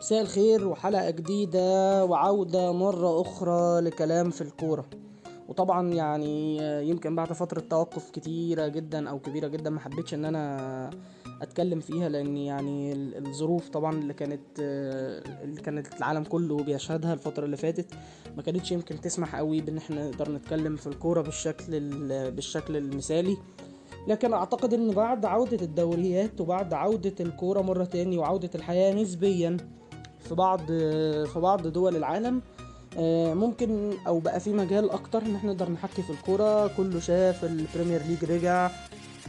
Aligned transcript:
مساء 0.00 0.20
الخير 0.20 0.68
وحلقة 0.68 1.10
جديدة 1.10 2.04
وعودة 2.04 2.72
مرة 2.72 3.20
أخرى 3.20 3.80
لكلام 3.80 4.30
في 4.30 4.40
الكورة. 4.40 4.84
وطبعا 5.48 5.92
يعني 5.92 6.56
يمكن 6.88 7.16
بعد 7.16 7.32
فترة 7.32 7.60
توقف 7.60 8.10
كتيرة 8.10 8.68
جدا 8.68 9.10
أو 9.10 9.18
كبيرة 9.18 9.48
جدا 9.48 9.70
ما 9.70 9.80
حبيتش 9.80 10.14
إن 10.14 10.24
أنا 10.24 10.90
أتكلم 11.42 11.80
فيها 11.80 12.08
لأن 12.08 12.36
يعني 12.36 12.92
ال- 12.92 13.26
الظروف 13.26 13.68
طبعا 13.68 13.92
اللي 13.92 14.14
كانت 14.14 14.40
اللي 15.44 15.60
كانت 15.60 15.86
العالم 15.98 16.24
كله 16.24 16.56
بيشهدها 16.56 17.12
الفترة 17.12 17.44
اللي 17.44 17.56
فاتت 17.56 17.86
ما 18.36 18.42
كانتش 18.42 18.72
يمكن 18.72 19.00
تسمح 19.00 19.36
قوي 19.36 19.60
بإن 19.60 19.76
إحنا 19.76 20.08
نقدر 20.08 20.30
نتكلم 20.32 20.76
في 20.76 20.86
الكورة 20.86 21.20
بالشكل 21.22 21.64
ال- 21.74 22.30
بالشكل 22.30 22.76
المثالي. 22.76 23.36
لكن 24.08 24.32
أعتقد 24.32 24.74
إن 24.74 24.90
بعد 24.90 25.24
عودة 25.24 25.58
الدوريات 25.62 26.40
وبعد 26.40 26.74
عودة 26.74 27.14
الكورة 27.20 27.60
مرة 27.60 27.84
تاني 27.84 28.18
وعودة 28.18 28.50
الحياة 28.54 28.94
نسبيا 28.94 29.56
في 30.30 30.36
بعض 30.36 30.60
في 31.26 31.40
بعض 31.42 31.66
دول 31.66 31.96
العالم 31.96 32.40
آه، 32.98 33.34
ممكن 33.34 33.92
أو 34.06 34.18
بقى 34.18 34.40
في 34.40 34.52
مجال 34.52 34.90
أكتر 34.90 35.22
إن 35.22 35.34
إحنا 35.34 35.52
نقدر 35.52 35.70
نحكي 35.70 36.02
في 36.02 36.10
الكورة. 36.10 36.66
كله 36.66 37.00
شاف 37.00 37.44
البريمير 37.44 38.02
ليج 38.02 38.24
رجع 38.24 38.70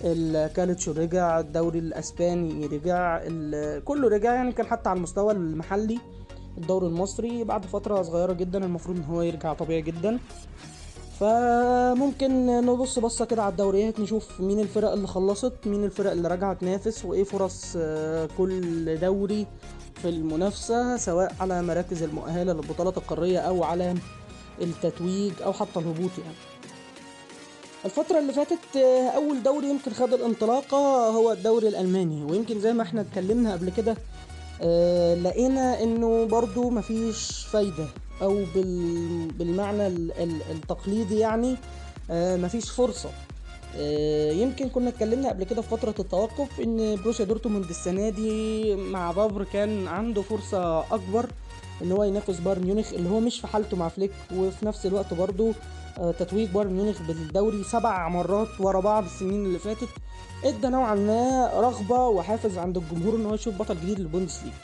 الكالتشو 0.03 0.91
رجع 0.91 1.39
الدوري 1.39 1.79
الأسباني 1.79 2.65
رجع 2.65 3.17
كله 3.79 4.07
رجع 4.09 4.33
يعني 4.33 4.51
كان 4.51 4.65
حتى 4.65 4.89
على 4.89 4.97
المستوى 4.97 5.33
المحلي 5.33 5.99
الدوري 6.57 6.87
المصري 6.87 7.43
بعد 7.43 7.65
فترة 7.65 8.01
صغيرة 8.01 8.33
جدا 8.33 8.65
المفروض 8.65 8.97
إن 8.97 9.03
هو 9.03 9.21
يرجع 9.21 9.53
طبيعي 9.53 9.81
جدا. 9.81 10.19
فممكن 11.19 12.45
نبص 12.65 12.99
بصة 12.99 13.25
كده 13.25 13.43
على 13.43 13.51
الدوريات 13.51 13.99
نشوف 13.99 14.41
مين 14.41 14.59
الفرق 14.59 14.91
اللي 14.91 15.07
خلصت 15.07 15.53
مين 15.65 15.83
الفرق 15.83 16.11
اللي 16.11 16.27
راجعة 16.27 16.53
تنافس 16.53 17.05
وإيه 17.05 17.23
فرص 17.23 17.73
آه، 17.77 18.27
كل 18.37 18.97
دوري 18.99 19.47
في 19.95 20.09
المنافسة 20.09 20.97
سواء 20.97 21.35
على 21.39 21.61
مراكز 21.61 22.03
المؤهلة 22.03 22.53
للبطولات 22.53 22.97
القارية 22.97 23.39
أو 23.39 23.63
على 23.63 23.95
التتويج 24.61 25.33
أو 25.43 25.53
حتى 25.53 25.79
الهبوط 25.79 26.11
يعني. 26.17 26.35
الفترة 27.85 28.19
اللي 28.19 28.33
فاتت 28.33 28.77
آه، 28.77 29.09
أول 29.09 29.43
دوري 29.43 29.69
يمكن 29.69 29.91
خد 29.91 30.13
الانطلاقة 30.13 30.77
هو 31.07 31.31
الدوري 31.31 31.67
الألماني. 31.67 32.23
ويمكن 32.23 32.59
زي 32.59 32.73
ما 32.73 32.83
إحنا 32.83 33.01
اتكلمنا 33.01 33.53
قبل 33.53 33.69
كده 33.69 33.95
آه، 34.61 35.15
لقينا 35.15 35.83
إنه 35.83 36.25
برضو 36.25 36.69
مفيش 36.69 37.45
فايدة 37.51 37.87
بال... 38.21 39.27
بالمعنى 39.27 39.87
ال... 39.87 40.11
ال... 40.11 40.41
التقليدي 40.51 41.19
يعني 41.19 41.55
آه، 42.11 42.37
مفيش 42.37 42.69
فرصة. 42.69 43.09
يمكن 44.41 44.69
كنا 44.69 44.89
اتكلمنا 44.89 45.29
قبل 45.29 45.43
كده 45.43 45.61
في 45.61 45.69
فترة 45.69 45.95
التوقف 45.99 46.59
إن 46.59 46.95
بروسيا 46.95 47.25
دورتموند 47.25 47.69
السنة 47.69 48.09
دي 48.09 48.75
مع 48.75 49.11
بافر 49.11 49.43
كان 49.43 49.87
عنده 49.87 50.21
فرصة 50.21 50.79
أكبر 50.79 51.25
إن 51.81 51.91
هو 51.91 52.03
ينافس 52.03 52.39
بايرن 52.39 52.63
ميونخ 52.63 52.93
اللي 52.93 53.09
هو 53.09 53.19
مش 53.19 53.39
في 53.39 53.47
حالته 53.47 53.77
مع 53.77 53.87
فليك 53.87 54.11
وفي 54.35 54.65
نفس 54.65 54.85
الوقت 54.85 55.13
برضه 55.13 55.53
آه، 55.99 56.11
تتويج 56.11 56.49
بايرن 56.49 56.73
ميونخ 56.73 57.01
بالدوري 57.01 57.63
سبع 57.63 58.07
مرات 58.09 58.47
ورا 58.59 58.79
بعض 58.79 59.03
السنين 59.03 59.45
اللي 59.45 59.59
فاتت. 59.59 59.89
إدى 60.45 60.67
نوعا 60.67 60.95
ما 60.95 61.51
رغبة 61.55 62.07
وحافز 62.07 62.57
عند 62.57 62.77
الجمهور 62.77 63.15
إن 63.15 63.25
هو 63.25 63.33
يشوف 63.33 63.55
بطل 63.55 63.75
جديد 63.75 63.99
للبوندسليغا 63.99 64.55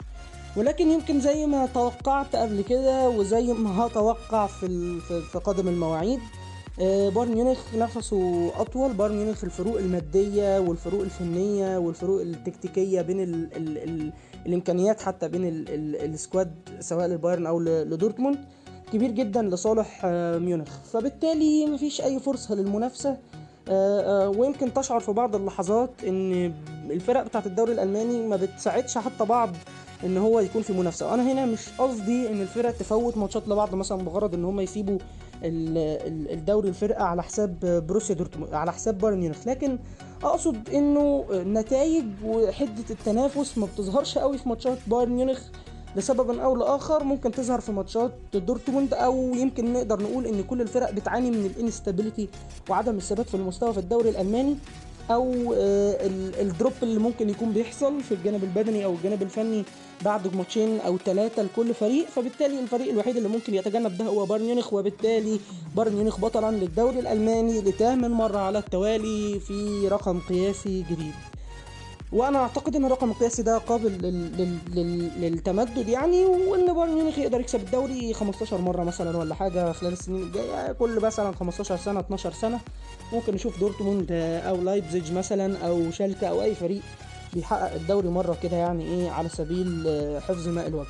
ولكن 0.56 0.90
يمكن 0.90 1.20
زي 1.20 1.46
ما 1.46 1.66
توقعت 1.66 2.36
قبل 2.36 2.62
كده 2.68 3.08
وزي 3.08 3.52
ما 3.52 3.86
هتوقع 3.86 4.46
في 4.46 4.98
في 5.32 5.38
قادم 5.38 5.68
المواعيد 5.68 6.18
آه، 6.18 6.37
بايرن 6.78 7.34
ميونخ 7.34 7.74
نفسه 7.74 8.50
أطول. 8.60 8.92
بايرن 8.92 9.16
ميونخ 9.16 9.44
الفروق 9.44 9.78
المادية 9.78 10.58
والفروق 10.60 11.00
الفنية 11.00 11.78
والفروق 11.78 12.20
التكتيكية 12.20 13.02
بين 13.02 13.20
ال 13.20 13.48
ال 13.56 13.78
ال 13.78 14.12
الإمكانيات 14.46 15.00
حتى 15.00 15.28
بين 15.28 15.44
ال 15.48 15.68
ال 15.68 15.96
ال 16.14 16.21
squad 16.21 16.54
سواء 16.80 17.06
للبايرن 17.06 17.46
أو 17.46 17.60
لدورتموند 17.60 18.38
كبير 18.92 19.10
جدا 19.10 19.42
لصالح 19.42 20.00
آه، 20.04 20.38
ميونخ. 20.38 20.70
فبالتالي 20.92 21.66
مفيش 21.66 22.00
أي 22.00 22.18
فرصة 22.20 22.54
للمنافسة. 22.54 23.16
آه، 23.68 24.26
آه، 24.26 24.28
ويمكن 24.28 24.72
تشعر 24.72 25.00
في 25.00 25.12
بعض 25.12 25.34
اللحظات 25.36 25.90
إن 26.06 26.52
الفرق 26.90 27.22
بتاعت 27.22 27.46
الدوري 27.46 27.72
الألماني 27.72 28.26
ما 28.26 28.36
بتساعدش 28.36 28.98
حتى 28.98 29.24
بعض 29.24 29.50
إن 30.04 30.16
هو 30.16 30.40
يكون 30.40 30.62
في 30.62 30.72
منافسة. 30.72 31.10
وأنا 31.10 31.32
هنا 31.32 31.46
مش 31.46 31.68
قصدي 31.78 32.28
إن 32.28 32.40
الفرق 32.40 32.70
تفوت 32.70 33.16
ماتشات 33.16 33.48
لبعض 33.48 33.74
مثلا 33.74 34.02
بغرض 34.02 34.34
إن 34.34 34.44
هم 34.44 34.60
يسيبوا 34.60 34.98
الدوري 35.44 36.68
الفرقة 36.68 37.04
على 37.04 37.22
حساب 37.22 37.84
بروسيا 37.88 38.14
دورتموند 38.14 38.54
على 38.54 38.72
حساب 38.72 38.98
بايرن 38.98 39.18
ميونخ. 39.18 39.48
لكن 39.48 39.78
أقصد 40.22 40.68
إنه 40.68 41.24
النتائج 41.30 42.04
وحدة 42.24 42.84
التنافس 42.90 43.58
ما 43.58 43.66
بتظهرش 43.66 44.18
قوي 44.18 44.38
في 44.38 44.48
ماتشات 44.48 44.78
بايرن 44.86 45.12
ميونخ 45.12 45.40
لسبب 45.96 46.38
أو 46.38 46.56
لآخر. 46.56 47.04
ممكن 47.04 47.30
تظهر 47.30 47.60
في 47.60 47.72
ماتشات 47.72 48.12
دورتموند 48.34 48.94
أو 48.94 49.34
يمكن 49.34 49.72
نقدر 49.72 50.02
نقول 50.02 50.26
إن 50.26 50.42
كل 50.42 50.60
الفرق 50.60 50.90
بتعاني 50.90 51.30
من 51.30 51.46
ال 51.46 51.53
instability 51.53 52.28
وعدم 52.70 52.96
الثبات 52.96 53.28
في 53.28 53.34
المستوى 53.34 53.72
في 53.72 53.78
الدوري 53.78 54.10
الألماني. 54.10 54.56
أو 55.10 55.54
آه، 55.56 56.06
ال- 56.06 56.40
ال 56.40 56.46
drop 56.46 56.72
اللي 56.82 57.00
ممكن 57.00 57.30
يكون 57.30 57.52
بيحصل 57.52 58.00
في 58.00 58.14
الجانب 58.14 58.44
البدني 58.44 58.84
أو 58.84 58.94
الجانب 58.94 59.22
الفني 59.22 59.64
بعد 60.04 60.36
ماتشين 60.36 60.80
أو 60.80 60.98
ثلاثة 60.98 61.42
لكل 61.42 61.74
فريق 61.74 62.06
فبالتالي 62.08 62.60
الفريق 62.60 62.88
الوحيد 62.92 63.16
اللي 63.16 63.28
ممكن 63.28 63.54
يتجنب 63.54 63.98
ده 63.98 64.04
هو 64.04 64.24
بايرن 64.26 64.44
ميونخ 64.44 64.72
وبالتالي 64.72 65.40
بايرن 65.76 65.92
ميونخ 65.94 66.20
بطلا 66.20 66.50
للدوري 66.56 66.98
الألماني 67.00 67.60
لثامن 67.60 68.10
مرة 68.10 68.38
على 68.38 68.58
التوالي 68.58 69.40
في 69.40 69.88
رقم 69.88 70.20
قياسي 70.20 70.84
جديد. 70.90 71.14
وأنا 72.12 72.38
أعتقد 72.38 72.76
إن 72.76 72.84
الرقم 72.84 73.10
القياسي 73.10 73.42
ده 73.42 73.58
قابل 73.58 73.92
لل... 73.92 74.36
لل... 74.38 74.58
لل... 74.74 75.10
للتمدد 75.20 75.88
يعني 75.88 76.24
وإن 76.24 76.74
بايرن 76.74 76.94
ميونخ 76.94 77.18
يقدر 77.18 77.40
يكسب 77.40 77.60
الدوري 77.60 78.14
15 78.14 78.60
مرة 78.60 78.84
مثلا 78.84 79.16
ولا 79.16 79.34
حاجة 79.34 79.72
خلال 79.72 79.92
السنين 79.92 80.22
الجاية 80.22 80.72
كل 80.72 81.00
مثلا 81.00 81.32
15 81.32 81.76
سنة 81.76 82.00
12 82.00 82.32
سنة. 82.32 82.60
ممكن 83.12 83.34
نشوف 83.34 83.60
دورتموند 83.60 84.06
أو 84.12 84.56
لايبزيج 84.56 85.12
مثلا 85.12 85.66
أو 85.68 85.90
شالكة 85.90 86.26
أو 86.26 86.42
أي 86.42 86.54
فريق 86.54 86.82
بيحقق 87.34 87.74
الدوري 87.74 88.08
مرة 88.08 88.36
كده 88.42 88.56
يعني 88.56 88.84
إيه 88.84 89.10
على 89.10 89.28
سبيل 89.28 89.86
حفظ 90.28 90.48
ماء 90.48 90.66
الوجه. 90.66 90.88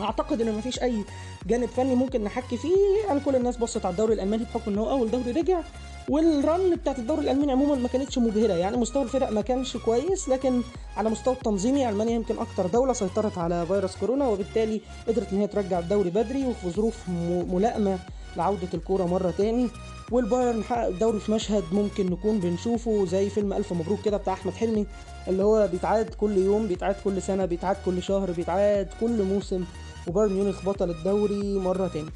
أعتقد 0.00 0.40
إن 0.40 0.52
مفيش 0.52 0.82
أي 0.82 1.04
جانب 1.46 1.68
فني 1.68 1.94
ممكن 1.94 2.24
نحكي 2.24 2.56
فيه. 2.56 2.76
يعني 3.06 3.20
كل 3.20 3.36
الناس 3.36 3.56
بصت 3.56 3.86
على 3.86 3.92
الدوري 3.92 4.14
الألماني 4.14 4.44
بحكم 4.44 4.70
إن 4.72 4.78
هو 4.78 4.90
أول 4.90 5.10
دوري 5.10 5.30
رجع. 5.30 5.60
والرن 6.08 6.74
بتاعت 6.76 6.98
الدوري 6.98 7.20
الألماني 7.20 7.52
عموما 7.52 7.74
ما 7.74 7.88
كانتش 7.88 8.18
مبهرة. 8.18 8.52
يعني 8.52 8.76
مستوى 8.76 9.02
الفرق 9.02 9.30
ما 9.30 9.40
كانش 9.40 9.76
كويس 9.76 10.28
لكن 10.28 10.62
على 10.96 11.10
مستوى 11.10 11.34
التنظيمي 11.34 11.88
ألمانيا 11.88 12.14
يمكن 12.14 12.38
أكتر 12.38 12.66
دولة 12.66 12.92
سيطرت 12.92 13.38
على 13.38 13.66
فيروس 13.66 13.96
كورونا 13.96 14.28
وبالتالي 14.28 14.80
قدرت 15.08 15.32
إن 15.32 15.38
هي 15.38 15.46
ترجع 15.46 15.78
الدوري 15.78 16.10
بدري 16.10 16.46
وفي 16.46 16.70
ظروف 16.70 17.08
ملائمة 17.52 17.98
لعودة 18.36 18.68
الكورة 18.74 19.04
مرة 19.04 19.30
تاني. 19.30 19.68
والبايرن 20.12 20.64
حقق 20.64 20.86
الدوري 20.86 21.20
في 21.20 21.32
مشهد 21.32 21.64
ممكن 21.72 22.06
نكون 22.10 22.38
بنشوفه 22.38 23.06
زي 23.06 23.30
فيلم 23.30 23.52
ألف 23.52 23.72
مبروك 23.72 24.00
كده 24.04 24.16
بتاع 24.16 24.32
أحمد 24.32 24.52
حلمي 24.52 24.86
اللي 25.28 25.42
هو 25.42 25.68
بيتعاد 25.72 26.14
كل 26.14 26.36
يوم 26.36 26.66
بيتعاد 26.66 26.94
كل 27.04 27.22
سنة 27.22 27.44
بيتعاد 27.44 27.76
كل 27.84 28.02
شهر 28.02 28.30
بيتعاد 28.30 28.88
كل 29.00 29.22
موسم 29.22 29.64
وبايرن 30.08 30.32
ميونخ 30.32 30.64
بطل 30.64 30.90
الدوري 30.90 31.58
مرة 31.58 31.88
تاني. 31.88 32.10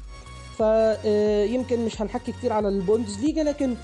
فيمكن 0.61 1.85
مش 1.85 2.01
هنحكي 2.01 2.31
كتير 2.31 2.53
على 2.53 2.67
البوندسليجا 2.67 3.43
لكن 3.43 3.75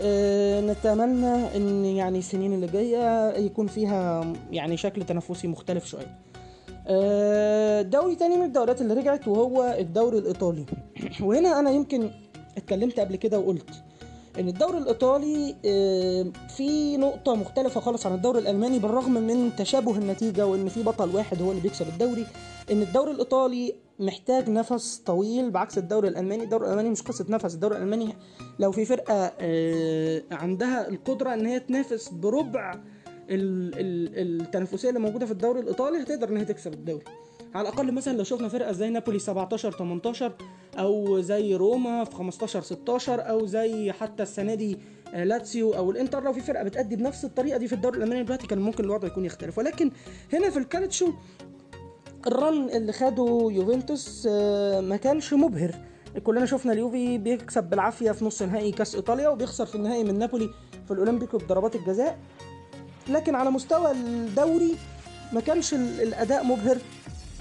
آه، 0.00 0.60
نتمنى 0.60 1.56
إن 1.56 1.84
يعني 1.84 2.18
السنين 2.18 2.52
اللي 2.52 2.66
جاية 2.66 3.36
يكون 3.36 3.66
فيها 3.66 4.32
يعني 4.50 4.76
شكل 4.76 5.02
تنافسي 5.02 5.48
مختلف 5.48 5.86
شوية. 5.86 6.18
آه، 6.88 7.82
دوري 7.82 8.16
تاني 8.16 8.36
من 8.36 8.44
الدوريات 8.44 8.80
اللي 8.80 8.94
رجعت 8.94 9.28
وهو 9.28 9.76
الدوري 9.78 10.18
الإيطالي. 10.18 10.66
وهنا 11.22 11.60
أنا 11.60 11.70
يمكن 11.70 12.10
اتكلمت 12.56 13.00
قبل 13.00 13.16
كده 13.16 13.38
وقلت 13.38 13.70
إن 14.38 14.48
الدوري 14.48 14.78
الإيطالي 14.78 15.54
آه، 15.64 16.26
في 16.56 16.96
نقطة 16.96 17.34
مختلفة 17.34 17.80
خالص 17.80 18.06
عن 18.06 18.14
الدوري 18.14 18.38
الألماني 18.38 18.78
بالرغم 18.78 19.12
من 19.12 19.56
تشابه 19.56 19.98
النتيجة 19.98 20.46
وإن 20.46 20.68
في 20.68 20.82
بطل 20.82 21.14
واحد 21.16 21.42
هو 21.42 21.50
اللي 21.50 21.62
بيكسب 21.62 21.88
الدوري 21.88 22.26
إن 22.70 22.82
الدوري 22.82 23.10
الإيطالي 23.10 23.85
محتاج 24.00 24.50
نفس 24.50 24.96
طويل 25.06 25.50
بعكس 25.50 25.78
الدوري 25.78 26.08
الألماني. 26.08 26.44
الدوري 26.44 26.66
الألماني 26.66 26.90
مش 26.90 27.02
قصة 27.02 27.26
نفس. 27.28 27.54
الدوري 27.54 27.76
الألماني 27.76 28.14
لو 28.58 28.72
في 28.72 28.84
فرقة 28.84 29.32
آه، 29.40 30.22
عندها 30.32 30.88
القدرة 30.88 31.34
إن 31.34 31.46
هي 31.46 31.60
تنافس 31.60 32.08
بربع 32.08 32.72
ال- 33.30 33.74
ال- 33.74 34.40
التنافسية 34.42 34.88
اللي 34.88 35.00
موجودة 35.00 35.26
في 35.26 35.32
الدوري 35.32 35.60
الإيطالي 35.60 36.02
هتقدر 36.02 36.28
إن 36.28 36.36
هي 36.36 36.44
تكسب 36.44 36.72
الدوري. 36.72 37.04
على 37.54 37.68
الأقل 37.68 37.92
مثلا 37.92 38.16
لو 38.16 38.24
شفنا 38.24 38.48
فرقة 38.48 38.72
زي 38.72 38.90
نابولي 38.90 39.18
17 39.18 39.70
18 39.72 40.32
أو 40.78 41.20
زي 41.20 41.54
روما 41.56 42.04
في 42.04 42.14
15 42.14 42.62
16 42.62 43.20
أو 43.30 43.46
زي 43.46 43.92
حتى 43.92 44.22
السنة 44.22 44.54
دي 44.54 44.78
آه، 45.14 45.24
لاتسيو 45.24 45.74
أو 45.74 45.90
الإنتر. 45.90 46.22
لو 46.24 46.32
في 46.32 46.40
فرقة 46.40 46.64
بتأدي 46.64 46.96
بنفس 46.96 47.24
الطريقة 47.24 47.58
دي 47.58 47.68
في 47.68 47.72
الدوري 47.72 47.98
الألماني 47.98 48.22
دلوقتي 48.22 48.46
كان 48.46 48.58
ممكن 48.58 48.84
الوضع 48.84 49.06
يكون 49.08 49.24
يختلف. 49.24 49.58
ولكن 49.58 49.90
هنا 50.32 50.50
في 50.50 50.58
الكالتشو 50.58 51.12
ال 52.26 52.37
run 52.37 52.68
اللي 52.70 52.92
خده 52.92 53.48
يوفنتوس 53.52 54.28
آه، 54.30 54.80
ما 54.80 54.96
كانش 54.96 55.32
مبهر. 55.34 55.74
كلنا 56.24 56.46
شفنا 56.46 56.72
اليوفي 56.72 57.18
بيكسب 57.18 57.64
بالعافية 57.64 58.10
في 58.12 58.24
نص 58.24 58.42
نهائي 58.42 58.72
كأس 58.72 58.94
إيطاليا 58.94 59.28
وبيخسر 59.28 59.66
في 59.66 59.74
النهائي 59.74 60.04
من 60.04 60.18
نابولي 60.18 60.50
في 60.86 60.90
الاولمبيكو 60.90 61.38
بضربات 61.38 61.74
الجزاء. 61.76 62.18
لكن 63.08 63.34
على 63.34 63.50
مستوى 63.50 63.90
الدوري 63.90 64.76
ما 65.32 65.40
كانش 65.40 65.74
ال- 65.74 66.00
الأداء 66.02 66.44
مبهر. 66.44 66.78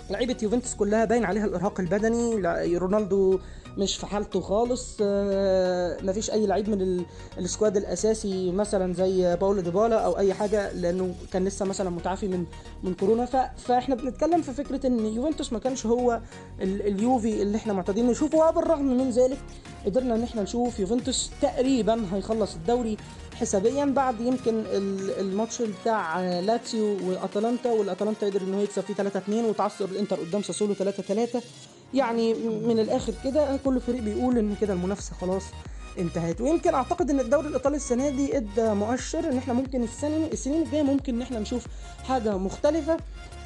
لعيبة 0.09 0.37
يوفنتوس 0.43 0.75
كلها 0.75 1.05
باين 1.05 1.25
عليها 1.25 1.45
الإرهاق 1.45 1.79
البدني. 1.79 2.35
رونالدو 2.77 3.39
مش 3.77 3.97
في 3.97 4.05
حالته 4.05 4.41
خالص 4.41 4.97
آه، 5.01 5.97
مفيش 6.03 6.31
أي 6.31 6.45
لعيب 6.47 6.69
من 6.69 6.81
ال- 6.81 7.05
ال 7.37 7.44
squad 7.44 7.77
الأساسي 7.77 8.51
مثلا 8.51 8.93
زي 8.93 9.35
باولو 9.35 9.61
ديبالا 9.61 9.95
أو 10.05 10.17
أي 10.17 10.33
حاجة 10.33 10.71
لأنه 10.73 11.15
كان 11.33 11.45
لسه 11.45 11.65
مثلا 11.65 11.89
متعافي 11.89 12.27
من 12.27 12.45
من 12.83 12.93
كورونا. 12.93 13.25
فإحنا 13.57 13.95
بنتكلم 13.95 14.41
في 14.41 14.51
فكرة 14.53 14.87
إن 14.87 15.05
يوفنتوس 15.05 15.53
ما 15.53 15.59
كانش 15.59 15.85
هو 15.85 16.21
ال- 16.61 16.81
اليوفي 16.87 17.41
اللي 17.41 17.57
إحنا 17.57 17.73
معتادين 17.73 18.07
نشوفه. 18.07 18.49
وبالرغم 18.49 18.97
من 18.97 19.09
ذلك 19.09 19.37
قدرنا 19.85 20.15
إن 20.15 20.23
إحنا 20.23 20.41
نشوف 20.41 20.79
يوفنتوس 20.79 21.31
تقريبا 21.41 22.05
هيخلص 22.13 22.55
الدوري 22.55 22.97
حسابيا 23.35 23.85
بعد 23.85 24.21
يمكن 24.21 24.59
ال- 24.59 25.19
الماتش 25.19 25.61
بتاع 25.61 26.19
لاتسيو 26.39 26.97
وأتلانتا 27.09 27.71
والأتلانتا 27.71 28.25
قدر 28.27 28.41
ان 28.41 28.53
هو 28.53 28.61
يكسب 28.61 28.81
فيه 28.81 28.93
3 28.93 29.17
2 29.19 29.45
وتعثر 29.45 29.85
الإنتر 29.85 30.15
قدام 30.19 30.41
ساسولو 30.43 30.73
3 30.73 31.03
3 31.03 31.41
يعني 31.93 32.33
من 32.49 32.79
الآخر 32.79 33.13
كده 33.23 33.57
كل 33.65 33.81
فريق 33.81 34.01
بيقول 34.01 34.37
إن 34.37 34.55
كده 34.61 34.73
المنافسة 34.73 35.13
خلاص 35.21 35.43
انتهت. 35.99 36.41
ويمكن 36.41 36.73
أعتقد 36.73 37.09
إن 37.09 37.19
الدوري 37.19 37.47
الإيطالي 37.47 37.75
السنة 37.75 38.09
دي 38.09 38.37
ادى 38.37 38.73
مؤشر 38.73 39.19
إن 39.31 39.37
إحنا 39.37 39.53
ممكن 39.53 39.83
السنة 39.83 40.27
السنين 40.33 40.61
الجاية 40.61 40.81
ممكن 40.83 41.15
إن 41.15 41.21
إحنا 41.21 41.39
نشوف 41.39 41.65
حاجة 42.03 42.37
مختلفة. 42.37 42.97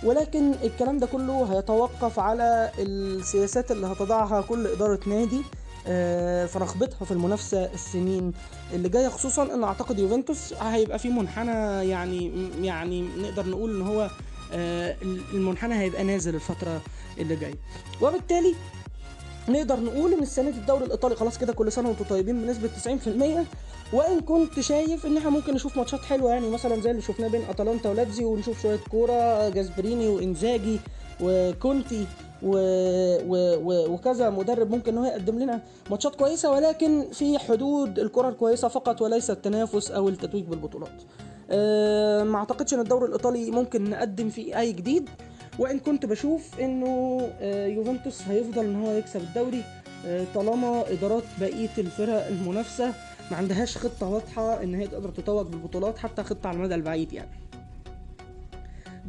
ولكن 0.03 0.51
الكلام 0.63 0.97
ده 0.97 1.07
كله 1.07 1.43
هيتوقف 1.43 2.19
على 2.19 2.71
السياسات 2.79 3.71
اللي 3.71 3.87
هتضعها 3.87 4.41
كل 4.41 4.67
إدارة 4.67 4.99
نادي. 5.05 5.41
في 5.85 6.49
رغبتها 6.55 7.05
في 7.05 7.11
المنافسة 7.11 7.65
السنين 7.73 8.33
اللي 8.73 8.89
جاية 8.89 9.07
خصوصا 9.07 9.43
إن 9.53 9.63
أعتقد 9.63 9.99
يوفنتوس 9.99 10.53
هيبقى 10.53 10.99
في 10.99 11.09
منحنى 11.09 11.89
يعني 11.89 12.31
يعني 12.61 13.01
نقدر 13.01 13.45
نقول 13.49 13.75
إن 13.75 13.87
هو 13.87 14.09
آه، 14.53 14.95
المنحنى 15.33 15.75
هيبقى 15.79 16.03
نازل 16.03 16.35
الفترة 16.35 16.81
اللي 17.17 17.35
جاية. 17.35 17.55
وبالتالي 18.01 18.55
نقدر 19.49 19.79
نقول 19.79 20.13
إن 20.13 20.21
السنة 20.21 20.49
دي 20.49 20.57
الدوري 20.59 20.85
الإيطالي 20.85 21.15
خلاص 21.15 21.37
كده 21.37 21.53
كل 21.53 21.71
سنة 21.71 21.87
وأنتم 21.89 22.05
طيبين 22.05 22.41
بنسبة 22.41 22.69
90% 23.93 23.93
وإن 23.93 24.19
كنت 24.19 24.59
شايف 24.59 25.05
إن 25.05 25.17
إحنا 25.17 25.29
ممكن 25.29 25.53
نشوف 25.53 25.77
ماتشات 25.77 26.01
حلوة 26.05 26.31
يعني 26.31 26.49
مثلا 26.49 26.81
زي 26.81 26.91
اللي 26.91 27.01
شفناه 27.01 27.27
بين 27.27 27.41
أتلانتا 27.49 27.89
ولاتزيو 27.89 28.33
ونشوف 28.33 28.61
شوية 28.61 28.79
كورة 28.91 29.49
جاسبريني 29.49 30.07
وإنزاجي 30.07 30.79
وكونتي. 31.21 32.05
و... 32.43 32.51
و... 33.27 33.57
و... 33.63 33.93
وكذا 33.93 34.29
مدرب 34.29 34.71
ممكن 34.71 34.91
ان 34.91 34.97
هو 34.97 35.05
يقدم 35.05 35.39
لنا 35.39 35.61
ماتشات 35.89 36.15
كويسة 36.15 36.51
ولكن 36.51 37.05
في 37.11 37.39
حدود 37.39 37.99
الكرة 37.99 38.29
الكويسة 38.29 38.67
فقط 38.67 39.01
وليس 39.01 39.29
التنافس 39.31 39.91
أو 39.91 40.09
التتويج 40.09 40.45
بالبطولات. 40.45 41.01
أه 41.51 42.23
ما 42.23 42.37
أعتقدش 42.37 42.73
إن 42.73 42.79
الدوري 42.79 43.05
الإيطالي 43.05 43.51
ممكن 43.51 43.89
نقدم 43.89 44.29
فيه 44.29 44.59
أي 44.59 44.73
جديد 44.73 45.09
وإن 45.59 45.79
كنت 45.79 46.05
بشوف 46.05 46.59
إنه 46.59 47.21
آه، 47.41 47.67
يوفنتوس 47.67 48.21
هيفضل 48.21 48.65
إن 48.65 48.85
هو 48.85 48.91
يكسب 48.91 49.21
الدوري 49.21 49.63
آه، 50.05 50.25
طالما 50.35 50.83
إدارات 50.91 51.23
بقية 51.41 51.69
الفرق 51.77 52.27
المنافسة 52.27 52.93
ما 53.31 53.37
عندهاش 53.37 53.77
خطة 53.77 54.09
واضحة 54.09 54.63
إن 54.63 54.75
هي 54.75 54.87
تقدر 54.87 55.09
تتوج 55.09 55.47
بالبطولات 55.47 55.97
حتى 55.97 56.23
خطة 56.23 56.47
على 56.47 56.57
المدى 56.57 56.75
البعيد 56.75 57.13
يعني. 57.13 57.29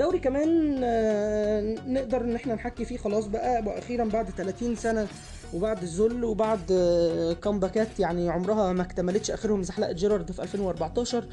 دوري 0.01 0.19
كمان 0.19 0.81
آه، 0.85 1.75
نقدر 1.87 2.21
إن 2.21 2.35
إحنا 2.35 2.55
نحكي 2.55 2.85
فيه 2.85 2.97
خلاص 2.97 3.27
بقى 3.27 3.63
وأخيرا 3.67 4.05
بعد 4.05 4.31
30 4.31 4.77
سنة 4.77 5.07
وبعد 5.55 5.83
الذل 5.83 6.25
وبعد 6.25 6.61
آه، 6.73 7.33
كامباكات 7.33 8.01
يعني 8.01 8.31
عمرها 8.31 8.73
ما 8.73 8.83
اكتملتش 8.83 9.31
آخرهم 9.31 9.63
زحلقة 9.63 9.93
جيرارد 9.93 10.33
في 10.33 10.43
2014 10.43 11.25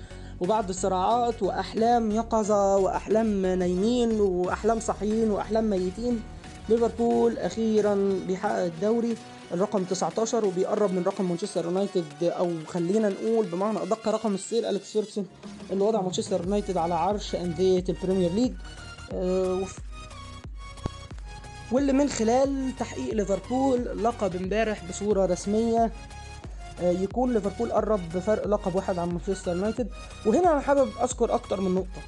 وبعد 0.42 0.72
صراعات 0.72 1.44
وأحلام 1.44 2.12
يقظة 2.12 2.78
وأحلام 2.78 3.46
نايمين 3.46 4.20
وأحلام 4.22 4.80
صاحيين 4.80 5.32
وأحلام 5.32 5.70
ميتين. 5.70 6.20
ليفربول 6.70 7.38
أخيرا 7.38 8.20
بيحقق 8.28 8.64
الدوري. 8.64 9.16
الرقم 9.54 9.84
19 9.84 10.46
وبيقرب 10.46 10.94
من 10.94 11.04
رقم 11.04 11.26
مانشستر 11.26 11.66
يونايتد 11.66 12.06
أو 12.24 12.52
خلينا 12.68 13.10
نقول 13.10 13.46
بمعنى 13.46 13.82
أدق 13.84 14.08
رقم 14.08 14.36
السير 14.36 14.70
أليكس 14.70 14.92
فيركسون 14.92 15.28
اللي 15.72 15.84
وضع 15.84 16.02
مانشستر 16.02 16.42
يونايتد 16.44 16.78
على 16.78 16.94
عرش 16.94 17.36
أندية 17.36 17.84
البريمير 17.90 18.32
ليج. 18.32 18.54
آه، 19.14 19.64
واللي 21.72 21.94
من 21.94 22.10
خلال 22.10 22.72
تحقيق 22.80 23.14
ليفربول 23.14 24.04
لقب 24.04 24.36
امبارح 24.36 24.84
بصورة 24.90 25.26
رسمية 25.26 25.92
آه، 26.82 26.92
يكون 26.92 27.34
ليفربول 27.34 27.72
قرب 27.72 28.00
بفرق 28.16 28.48
لقب 28.48 28.76
واحد 28.76 29.00
عن 29.00 29.10
مانشستر 29.10 29.52
يونايتد. 29.56 29.90
وهنا 30.26 30.52
أنا 30.52 30.60
حابب 30.62 30.90
أذكر 31.04 31.34
أكتر 31.34 31.62
من 31.62 31.76
نقطة. 31.76 32.02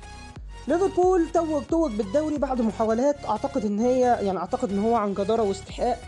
ليفربول 0.67 1.29
توج 1.33 1.63
توج 1.69 1.91
بالدوري 1.91 2.37
بعد 2.37 2.61
محاولات 2.61 3.25
أعتقد 3.25 3.65
إن 3.65 3.79
هي 3.79 3.99
يعني 3.99 4.37
أعتقد 4.37 4.69
إن 4.71 4.79
هو 4.79 4.95
عن 4.95 5.13
جدارة 5.13 5.41
واستحقاق. 5.41 5.99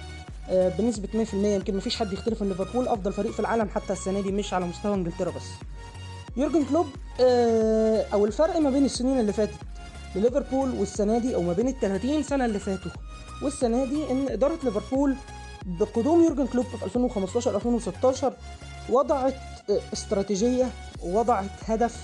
بنسبة 0.50 1.08
100% 1.26 1.34
يمكن 1.34 1.78
مفيش 1.78 1.96
حد 1.96 2.14
يختلف 2.14 2.42
إن 2.44 2.50
ليفربول 2.50 2.88
أفضل 2.88 3.14
فريق 3.14 3.32
في 3.32 3.40
العالم 3.40 3.70
حتى 3.70 3.94
السنة 3.94 4.22
دي 4.22 4.32
مش 4.32 4.54
على 4.54 4.66
مستوى 4.66 4.94
إنجلترا 4.94 5.32
بس. 5.32 5.44
يورجن 6.38 6.66
كلوب 6.66 6.88
آه، 7.22 8.06
أو 8.14 8.26
الفرق 8.26 8.58
ما 8.58 8.70
بين 8.70 8.86
السنين 8.86 9.20
اللي 9.20 9.34
فاتت 9.34 9.54
لليفربول 10.16 10.70
والسنة 10.80 11.18
دي 11.18 11.36
أو 11.36 11.42
ما 11.42 11.54
بين 11.54 11.68
ال 11.68 11.80
30 11.80 12.24
سنة 12.24 12.46
اللي 12.46 12.60
فاتوا 12.60 12.92
والسنة 13.44 13.86
دي 13.86 14.12
إن 14.12 14.28
إدارة 14.30 14.58
ليفربول 14.64 15.16
بقدوم 15.66 16.24
يورجن 16.24 16.48
كلوب 16.48 16.66
في 16.66 16.86
2015 16.86 17.56
2016 17.56 18.34
وضعت 18.90 19.36
آه، 19.70 19.80
استراتيجية 19.94 20.70
ووضعت 21.04 21.50
هدف 21.68 21.96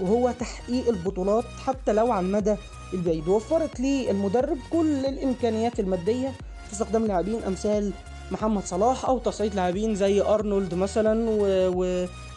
وهو 0.00 0.30
تحقيق 0.40 0.88
البطولات 0.88 1.44
حتى 1.66 1.92
لو 1.92 2.12
على 2.12 2.26
المدى 2.26 2.56
البعيد. 2.94 3.28
وفرت 3.28 3.80
للمدرب 3.80 4.58
كل 4.72 5.06
الإمكانيات 5.06 5.80
المادية 5.80 6.32
في 6.66 6.72
استخدام 6.72 7.06
لاعبين 7.06 7.42
أمثال 7.46 7.92
محمد 8.30 8.64
صلاح 8.64 9.04
أو 9.08 9.18
تصعيد 9.18 9.54
لاعبين 9.54 9.94
زي 9.94 10.20
أرنولد 10.22 10.74
مثلا 10.74 11.26
و... 11.30 11.40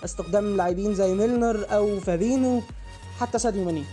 واستخدام 0.04 0.58
لاعبين 0.58 0.94
زي 0.94 1.14
ميلنر 1.14 1.66
أو 1.76 2.00
فابينو 2.00 2.62
حتى 3.20 3.40
ساديو 3.40 3.64
ماني. 3.64 3.84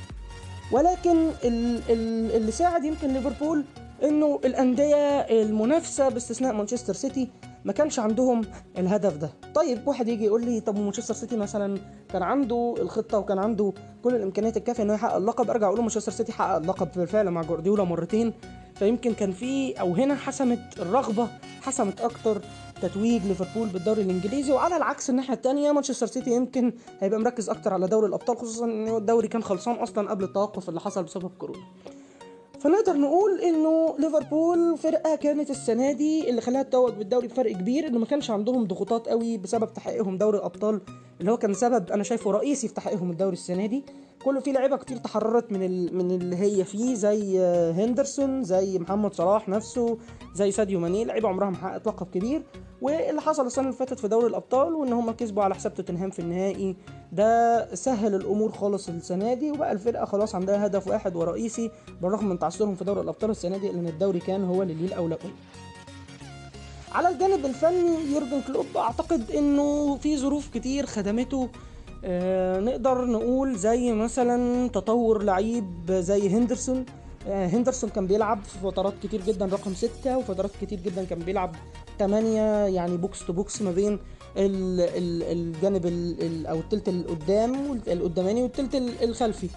ولكن 0.72 1.16
ال- 1.44 1.80
ال- 1.90 2.32
اللي 2.36 2.52
ساعد 2.52 2.84
يمكن 2.84 3.12
ليفربول 3.12 3.64
إنه 4.02 4.40
الأندية 4.44 4.96
المنافسة 5.20 6.08
باستثناء 6.08 6.52
مانشستر 6.52 6.92
سيتي 6.94 7.28
ما 7.64 7.72
كانش 7.72 7.98
عندهم 7.98 8.42
الهدف 8.78 9.16
ده. 9.16 9.30
طيب 9.54 9.88
واحد 9.88 10.08
يجي 10.08 10.24
يقول 10.24 10.44
لي 10.44 10.60
طب 10.60 10.78
مانشستر 10.78 11.14
سيتي 11.14 11.36
مثلا 11.36 11.78
كان 12.12 12.22
عنده 12.22 12.74
الخطة 12.78 13.18
وكان 13.18 13.38
عنده 13.38 13.72
كل 14.04 14.14
الإمكانيات 14.14 14.56
الكافية 14.56 14.82
إنه 14.82 14.94
يحقق 14.94 15.14
اللقب 15.16 15.50
أرجع 15.50 15.66
أقول 15.66 15.80
مانشستر 15.80 16.12
سيتي 16.12 16.32
حقق 16.32 16.56
اللقب 16.56 16.88
بالفعل 16.96 17.30
مع 17.30 17.42
جوارديولا 17.42 17.84
مرتين. 17.84 18.32
فيمكن 18.78 19.14
كان 19.14 19.32
في 19.32 19.80
أو 19.80 19.94
هنا 19.94 20.14
حسمت 20.14 20.60
الرغبة 20.78 21.28
حسمت 21.62 22.00
أكتر 22.00 22.40
تتويج 22.82 23.22
ليفربول 23.26 23.68
بالدوري 23.68 24.02
الإنجليزي 24.02 24.52
وعلى 24.52 24.76
العكس 24.76 25.10
الناحية 25.10 25.34
الثانية 25.34 25.72
مانشستر 25.72 26.06
سيتي 26.06 26.30
يمكن 26.30 26.72
هيبقى 27.00 27.20
مركز 27.20 27.50
أكتر 27.50 27.72
على 27.72 27.86
دوري 27.86 28.06
الأبطال 28.06 28.36
خصوصا 28.36 28.64
إن 28.64 28.96
الدوري 28.96 29.28
كان 29.28 29.42
خلصان 29.42 29.74
أصلا 29.74 30.10
قبل 30.10 30.24
التوقف 30.24 30.68
اللي 30.68 30.80
حصل 30.80 31.02
بسبب 31.02 31.30
كورونا. 31.38 31.62
فنقدر 32.60 32.96
نقول 32.96 33.40
إنه 33.40 33.96
ليفربول 33.98 34.78
فرقة 34.78 35.16
كانت 35.16 35.50
السنة 35.50 35.92
دي 35.92 36.30
اللي 36.30 36.40
خلاها 36.40 36.62
تتوج 36.62 36.92
بالدوري 36.94 37.28
بفرق 37.28 37.52
كبير 37.52 37.86
إنه 37.86 37.98
ما 37.98 38.06
كانش 38.06 38.30
عندهم 38.30 38.64
ضغوطات 38.64 39.08
قوي 39.08 39.38
بسبب 39.38 39.72
تحقيقهم 39.74 40.18
دوري 40.18 40.38
الأبطال 40.38 40.80
اللي 41.20 41.32
هو 41.32 41.36
كان 41.36 41.54
سبب 41.54 41.90
أنا 41.92 42.02
شايفه 42.02 42.30
رئيسي 42.30 42.68
في 42.68 42.74
تحقيقهم 42.74 43.10
الدوري 43.10 43.32
السنة 43.32 43.66
دي. 43.66 43.84
كله 44.24 44.40
في 44.40 44.52
لعيبة 44.52 44.76
كتير 44.76 44.96
تحررت 44.96 45.52
من 45.52 45.62
ال... 45.62 45.96
من 45.96 46.10
اللي 46.10 46.36
هي 46.36 46.64
فيه 46.64 46.94
زي 46.94 47.38
هندرسون 47.72 48.44
زي 48.44 48.78
محمد 48.78 49.14
صلاح 49.14 49.48
نفسه 49.48 49.98
زي 50.34 50.50
ساديو 50.50 50.80
ماني 50.80 51.04
لعيبة 51.04 51.28
عمرها 51.28 51.50
ما 51.50 51.56
حققت 51.56 51.86
لقب 51.86 52.06
كبير. 52.14 52.42
واللي 52.82 53.20
حصل 53.20 53.46
السنة 53.46 53.64
اللي 53.64 53.76
فاتت 53.76 53.98
في 54.00 54.08
دوري 54.08 54.26
الأبطال 54.26 54.74
وإن 54.74 54.92
هم 54.92 55.10
كسبوا 55.10 55.42
على 55.42 55.54
حساب 55.54 55.74
توتنهام 55.74 56.10
في 56.10 56.18
النهائي 56.18 56.76
ده 57.12 57.74
سهل 57.74 58.14
الأمور 58.14 58.52
خالص 58.52 58.88
السنة 58.88 59.34
دي 59.34 59.50
وبقى 59.50 59.72
الفرقة 59.72 60.04
خلاص 60.04 60.34
عندها 60.34 60.66
هدف 60.66 60.86
واحد 60.88 61.16
ورئيسي 61.16 61.70
بالرغم 62.02 62.28
من 62.28 62.38
تعثرهم 62.38 62.74
في 62.74 62.84
دوري 62.84 63.00
الأبطال 63.00 63.30
السنة 63.30 63.56
دي 63.56 63.68
لأن 63.68 63.86
الدوري 63.86 64.18
كان 64.20 64.44
هو 64.44 64.62
اللي 64.62 64.74
ليه 64.74 64.86
الاولويه 64.86 65.18
على 66.92 67.08
الجانب 67.08 67.46
الفني 67.46 68.12
يورجن 68.12 68.40
كلوب 68.46 68.66
أعتقد 68.76 69.30
إنه 69.30 69.96
في 69.96 70.16
ظروف 70.18 70.48
كتير 70.54 70.86
خدمته. 70.86 71.48
نقدر 72.60 73.04
نقول 73.04 73.56
زي 73.56 73.92
مثلا 73.92 74.68
تطور 74.68 75.22
لعيب 75.22 75.90
زي 75.90 76.28
هندرسون. 76.28 76.84
آه 77.28 77.46
هندرسون 77.46 77.90
كان 77.90 78.06
بيلعب 78.06 78.44
في 78.44 78.58
فترات 78.58 78.94
كتير 79.02 79.20
جدا 79.22 79.46
رقم 79.46 79.74
ستة 79.74 80.18
وفترات 80.18 80.50
كتير 80.62 80.80
جدا 80.80 81.04
كان 81.04 81.18
بيلعب 81.18 81.54
تمانية 81.98 82.66
يعني 82.66 82.96
box 82.96 83.26
to 83.26 83.32
box 83.32 83.62
ما 83.62 83.70
بين 83.70 83.92
ال 84.36 84.80
ال 84.80 85.22
الجانب 85.22 85.86
ال 85.86 86.16
ال 86.22 86.46
أو 86.46 86.58
التلت 86.58 86.88
القدام 86.88 87.80
القداماني 87.88 88.42
والتلت 88.42 88.74
ال- 88.74 89.04
الخلفي. 89.04 89.48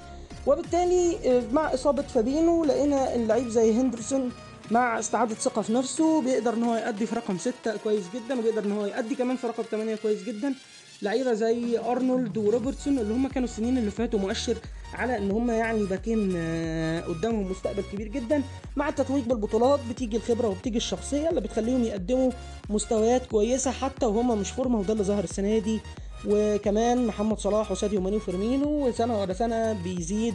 وبالتالي 0.47 1.17
آه، 1.25 1.43
مع 1.51 1.73
إصابة 1.73 2.01
فابينو 2.01 2.65
لقينا 2.65 3.15
اللعيب 3.15 3.47
زي 3.47 3.73
هندرسون 3.73 4.31
مع 4.71 4.99
استعادة 4.99 5.35
ثقة 5.35 5.61
في 5.61 5.73
نفسه 5.73 6.21
بيقدر 6.21 6.53
إن 6.53 6.63
هو 6.63 6.75
يأدي 6.75 7.05
في 7.05 7.15
رقم 7.15 7.37
ستة 7.37 7.77
كويس 7.83 8.03
جدا 8.15 8.39
وبيقدر 8.39 8.63
إن 8.65 8.71
هو 8.71 8.85
يأدي 8.85 9.15
كمان 9.15 9.35
في 9.37 9.47
رقم 9.47 9.63
ثمانية 9.63 9.95
كويس 9.95 10.23
جدا. 10.23 10.53
لعيبة 11.01 11.33
زي 11.33 11.79
أرنولد 11.79 12.37
وروبرتسون 12.37 12.99
اللي 12.99 13.13
هم 13.13 13.27
كانوا 13.27 13.47
السنين 13.47 13.77
اللي 13.77 13.91
فاتوا 13.91 14.19
مؤشر 14.19 14.57
على 14.93 15.17
إن 15.17 15.31
هم 15.31 15.51
يعني 15.51 15.85
باكين 15.85 16.33
آه، 16.35 17.01
قدامهم 17.01 17.51
مستقبل 17.51 17.83
كبير 17.93 18.07
جدا. 18.07 18.43
مع 18.75 18.89
التتويج 18.89 19.23
بالبطولات 19.23 19.79
بتيجي 19.89 20.17
الخبرة 20.17 20.47
وبتيجي 20.47 20.77
الشخصية 20.77 21.29
اللي 21.29 21.41
بتخليهم 21.41 21.83
يقدموا 21.83 22.31
مستويات 22.69 23.25
كويسة 23.25 23.71
حتى 23.71 24.05
وهم 24.05 24.39
مش 24.39 24.51
فورمة 24.51 24.79
وده 24.79 24.93
اللي 24.93 25.03
ظهر 25.03 25.23
السنة 25.23 25.59
دي. 25.59 25.79
وكمان 26.27 27.07
محمد 27.07 27.39
صلاح 27.39 27.71
وساديو 27.71 28.01
ماني 28.01 28.15
وفيرمينو 28.15 28.87
وسنة 28.87 29.21
ورا 29.21 29.33
سنة 29.33 29.73
بيزيد 29.83 30.33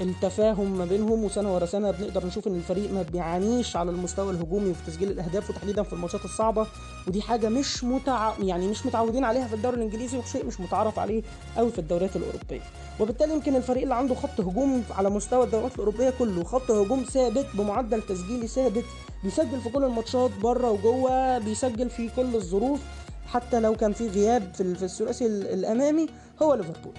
التفاهم 0.00 0.78
ما 0.78 0.84
بينهم 0.84 1.24
وسنة 1.24 1.54
ورا 1.54 1.66
سنة 1.66 1.90
بنقدر 1.90 2.26
نشوف 2.26 2.46
إن 2.46 2.54
الفريق 2.54 2.92
ما 2.92 3.02
بيعانيش 3.02 3.76
على 3.76 3.90
المستوى 3.90 4.32
الهجومي 4.32 4.70
وفي 4.70 4.86
تسجيل 4.86 5.10
الأهداف 5.10 5.50
وتحديدا 5.50 5.82
في 5.82 5.92
الماتشات 5.92 6.24
الصعبة. 6.24 6.66
ودي 7.08 7.22
حاجة 7.22 7.48
مش 7.48 7.84
متع... 7.84 8.32
يعني 8.42 8.68
مش 8.68 8.86
متعودين 8.86 9.24
عليها 9.24 9.46
في 9.46 9.54
الدوري 9.54 9.76
الإنجليزي 9.76 10.18
وشيء 10.18 10.46
مش 10.46 10.60
متعارف 10.60 10.98
عليه 10.98 11.22
قوي 11.56 11.70
في 11.70 11.78
الدوريات 11.78 12.16
الأوروبية. 12.16 12.60
وبالتالي 13.00 13.32
يمكن 13.32 13.56
الفريق 13.56 13.82
اللي 13.82 13.94
عنده 13.94 14.14
خط 14.14 14.40
هجوم 14.40 14.84
على 14.90 15.10
مستوى 15.10 15.44
الدوريات 15.44 15.72
الأوروبية 15.74 16.10
كله 16.10 16.44
خط 16.44 16.70
هجوم 16.70 17.02
ثابت 17.02 17.46
بمعدل 17.54 18.02
تسجيلي 18.02 18.46
ثابت 18.46 18.84
بيسجل 19.24 19.60
في 19.60 19.68
كل 19.68 19.84
الماتشات 19.84 20.30
بره 20.42 20.70
وجوه 20.70 21.38
بيسجل 21.38 21.90
في 21.90 22.08
كل 22.16 22.34
الظروف. 22.36 22.80
حتى 23.26 23.60
لو 23.60 23.74
كان 23.76 23.92
في 23.92 24.08
غياب 24.08 24.54
في 24.54 24.60
الثلاثي 24.60 25.26
الأمامي 25.26 26.06
هو 26.42 26.54
ليفربول. 26.54 26.92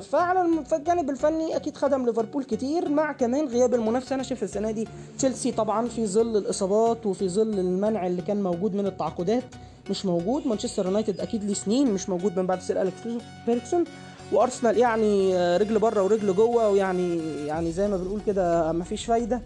فعلى 0.00 0.64
في 0.64 0.76
الجانب 0.76 1.10
الفني 1.10 1.56
أكيد 1.56 1.76
خدم 1.76 2.06
ليفربول 2.06 2.44
كتير 2.44 2.88
مع 2.88 3.12
كمان 3.12 3.48
غياب 3.48 3.74
المنافسة. 3.74 4.14
أنا 4.14 4.22
شايف 4.22 4.42
السنة 4.42 4.70
دي 4.70 4.88
تشيلسي 5.18 5.52
طبعا 5.52 5.88
في 5.88 6.06
ظل 6.06 6.36
الإصابات 6.36 7.06
وفي 7.06 7.28
ظل 7.28 7.58
المنع 7.58 8.06
اللي 8.06 8.22
كان 8.22 8.42
موجود 8.42 8.74
من 8.74 8.86
التعاقدات 8.86 9.44
مش 9.90 10.06
موجود. 10.06 10.46
مانشستر 10.46 10.86
يونايتد 10.86 11.20
أكيد 11.20 11.44
ليه 11.44 11.54
سنين 11.54 11.92
مش 11.92 12.08
موجود 12.08 12.38
من 12.38 12.46
بعد 12.46 12.60
سير 12.60 12.82
أليكس 12.82 12.96
فيركسون 13.46 13.84
وأرسنال 14.32 14.78
يعني 14.78 15.36
آه، 15.36 15.56
رجل 15.56 15.78
بره 15.78 16.02
ورجل 16.02 16.34
جوه 16.34 16.68
ويعني 16.68 17.18
يعني 17.46 17.72
زي 17.72 17.88
ما 17.88 17.96
بنقول 17.96 18.20
كده 18.26 18.72
مفيش 18.72 19.04
فايدة. 19.04 19.42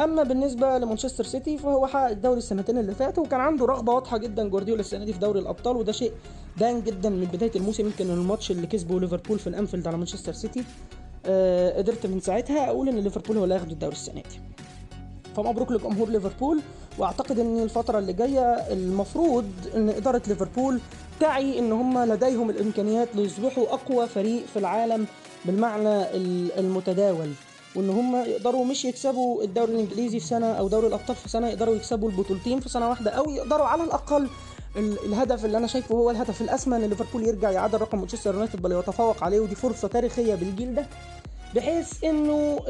أما 0.00 0.22
بالنسبة 0.22 0.78
لمانشستر 0.78 1.24
سيتي 1.24 1.58
فهو 1.58 1.86
حقق 1.86 2.08
الدوري 2.10 2.38
السنتين 2.38 2.78
اللي 2.78 2.94
فاتوا 2.94 3.24
وكان 3.24 3.40
عنده 3.40 3.66
رغبة 3.66 3.92
واضحة 3.92 4.18
جدا 4.18 4.48
جوارديولا 4.48 4.80
السنة 4.80 5.04
دي 5.04 5.12
في 5.12 5.18
دوري 5.18 5.40
الأبطال 5.40 5.76
وده 5.76 5.92
شيء 5.92 6.12
بان 6.56 6.82
جدا 6.82 7.08
من 7.08 7.24
بداية 7.32 7.50
الموسم. 7.56 7.86
يمكن 7.86 8.10
الماتش 8.10 8.50
اللي 8.50 8.66
كسبه 8.66 9.00
ليفربول 9.00 9.38
في 9.38 9.46
الأنفيلد 9.46 9.86
على 9.86 9.96
مانشستر 9.96 10.32
سيتي 10.32 10.64
آه 11.26 11.78
قدرت 11.78 12.06
من 12.06 12.20
ساعتها 12.20 12.66
أقول 12.66 12.88
إن 12.88 12.98
ليفربول 12.98 13.36
هو 13.36 13.44
اللي 13.44 13.54
هياخد 13.54 13.70
الدوري 13.70 13.92
السنة 13.92 14.14
دي. 14.14 14.40
فمبروك 15.36 15.72
لجمهور 15.72 16.08
ليفربول 16.08 16.60
وأعتقد 16.98 17.38
إن 17.38 17.62
الفترة 17.62 17.98
اللي 17.98 18.12
جاية 18.12 18.54
المفروض 18.54 19.44
إن 19.76 19.88
إدارة 19.88 20.22
ليفربول 20.28 20.80
تعي 21.20 21.58
إن 21.58 21.72
هم 21.72 21.98
لديهم 21.98 22.50
الإمكانيات 22.50 23.16
ليصبحوا 23.16 23.74
أقوى 23.74 24.06
فريق 24.06 24.46
في 24.46 24.58
العالم 24.58 25.06
بالمعنى 25.44 26.04
المتداول. 26.58 27.28
وإن 27.76 27.90
هم 27.90 28.16
يقدروا 28.16 28.64
مش 28.64 28.84
يكسبوا 28.84 29.42
الدوري 29.42 29.72
الإنجليزي 29.72 30.20
في 30.20 30.26
سنة 30.26 30.46
أو 30.46 30.68
دوري 30.68 30.86
الأبطال 30.86 31.16
في 31.16 31.28
سنة 31.28 31.48
يقدروا 31.48 31.74
يكسبوا 31.76 32.10
البطولتين 32.10 32.60
في 32.60 32.68
سنة 32.68 32.88
واحدة 32.88 33.10
أو 33.10 33.30
يقدروا 33.30 33.66
على 33.66 33.84
الأقل 33.84 34.28
الهدف 34.76 35.44
اللي 35.44 35.58
أنا 35.58 35.66
شايفه 35.66 35.94
هو 35.94 36.10
الهدف 36.10 36.40
الاسمى 36.42 36.76
ان 36.76 36.82
ليفربول 36.84 37.24
يرجع 37.26 37.50
يعادل 37.50 37.80
رقم 37.80 37.98
مانشستر 37.98 38.34
يونايتد 38.34 38.62
بل 38.62 38.72
يتفوق 38.72 39.24
عليه 39.24 39.40
ودي 39.40 39.54
فرصة 39.54 39.88
تاريخية 39.88 40.34
بالجيل 40.34 40.74
ده 40.74 40.86
بحيث 41.54 42.04
إنه 42.04 42.60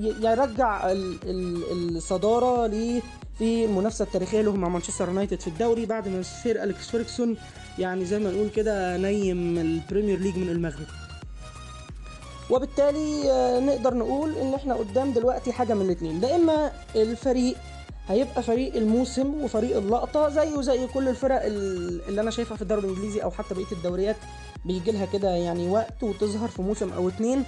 يرجع 0.00 0.82
الصدارة 0.84 2.66
ليه 2.66 3.02
في 3.38 3.64
المنافسة 3.64 4.02
التاريخية 4.02 4.40
له 4.40 4.56
مع 4.56 4.68
مانشستر 4.68 5.08
يونايتد 5.08 5.40
في 5.40 5.46
الدوري 5.48 5.86
بعد 5.86 6.08
ما 6.08 6.22
سير 6.22 6.62
أليكس 6.62 6.88
فيركسون 6.90 7.36
يعني 7.78 8.04
زي 8.04 8.18
ما 8.18 8.30
نقول 8.30 8.48
كده 8.48 8.96
نيم 8.96 9.58
البريمير 9.58 10.18
ليج 10.20 10.36
من 10.36 10.48
المغرب. 10.48 10.86
وبالتالي 12.54 13.30
آه، 13.30 13.60
نقدر 13.60 13.94
نقول 13.94 14.36
إن 14.36 14.54
إحنا 14.54 14.74
قدام 14.74 15.12
دلوقتي 15.12 15.52
حاجة 15.52 15.74
من 15.74 15.82
الاثنين 15.86 16.20
لا 16.20 16.36
إما 16.36 16.70
الفريق 16.96 17.56
هيبقى 18.08 18.42
فريق 18.42 18.76
الموسم 18.76 19.34
وفريق 19.44 19.76
اللقطة 19.76 20.28
زيه 20.28 20.60
زي 20.60 20.86
كل 20.86 21.08
الفرق 21.08 21.42
اللي 21.44 22.20
أنا 22.20 22.30
شايفها 22.30 22.56
في 22.56 22.62
الدوري 22.62 22.80
الإنجليزي 22.80 23.22
أو 23.22 23.30
حتى 23.30 23.54
بقية 23.54 23.72
الدوريات 23.72 24.16
بيجي 24.64 24.92
لها 24.92 25.06
كده 25.06 25.30
يعني 25.30 25.68
وقت 25.70 26.02
وتظهر 26.02 26.48
في 26.48 26.62
موسم 26.62 26.92
أو 26.92 27.08
اتنين. 27.08 27.44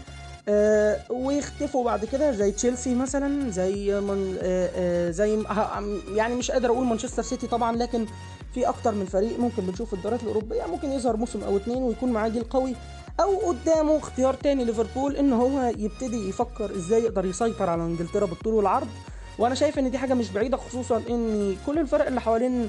آه 0.49 1.01
ويختفوا 1.11 1.85
بعد 1.85 2.05
كده 2.05 2.33
زي 2.33 2.51
تشيلسي 2.53 2.95
مثلا 2.95 3.51
زي 3.51 4.01
من 4.01 4.37
آه 4.43 4.71
آه 4.77 5.11
زي 5.11 5.43
يعني 6.15 6.35
مش 6.35 6.51
قادر 6.51 6.69
أقول 6.71 6.87
مانشستر 6.87 7.23
سيتي 7.23 7.47
طبعا 7.47 7.77
لكن 7.77 8.07
في 8.55 8.69
أكتر 8.69 8.95
من 8.95 9.05
فريق 9.07 9.39
ممكن 9.41 9.63
بنشوف 9.67 9.89
في 9.89 9.95
الدوريات 9.97 10.23
الأوروبية 10.23 10.63
ممكن 10.67 10.93
يظهر 10.93 11.17
موسم 11.17 11.43
أو 11.45 11.57
اتنين 11.57 11.83
ويكون 11.83 12.13
معاه 12.13 12.29
جيل 12.29 12.45
قوي. 12.45 12.75
أو 13.21 13.37
قدامه 13.39 13.97
اختيار 13.97 14.35
تاني 14.35 14.65
ليفربول 14.65 15.17
إن 15.17 15.33
هو 15.33 15.73
يبتدي 15.79 16.29
يفكر 16.29 16.77
إزاي 16.77 17.03
يقدر 17.03 17.25
يسيطر 17.25 17.71
على 17.71 17.83
إنجلترا 17.83 18.27
بالطول 18.27 18.55
والعرض. 18.55 18.89
وأنا 19.39 19.55
شايف 19.55 19.79
إن 19.79 19.91
دي 19.91 19.99
حاجة 19.99 20.15
مش 20.15 20.31
بعيدة 20.31 20.57
خصوصا 20.57 21.03
إن 21.11 21.57
كل 21.67 21.79
الفرق 21.79 22.07
اللي 22.07 22.21
حوالين 22.21 22.69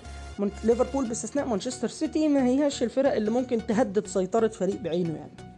ليفربول 0.64 1.08
باستثناء 1.08 1.46
مانشستر 1.46 1.88
سيتي 1.88 2.28
ما 2.28 2.46
هياش 2.46 2.84
الفرق 2.84 3.14
اللي 3.14 3.32
ممكن 3.32 3.68
تهدد 3.68 4.08
سيطرة 4.08 4.48
فريق 4.48 4.82
بعينه 4.82 5.16
يعني. 5.16 5.57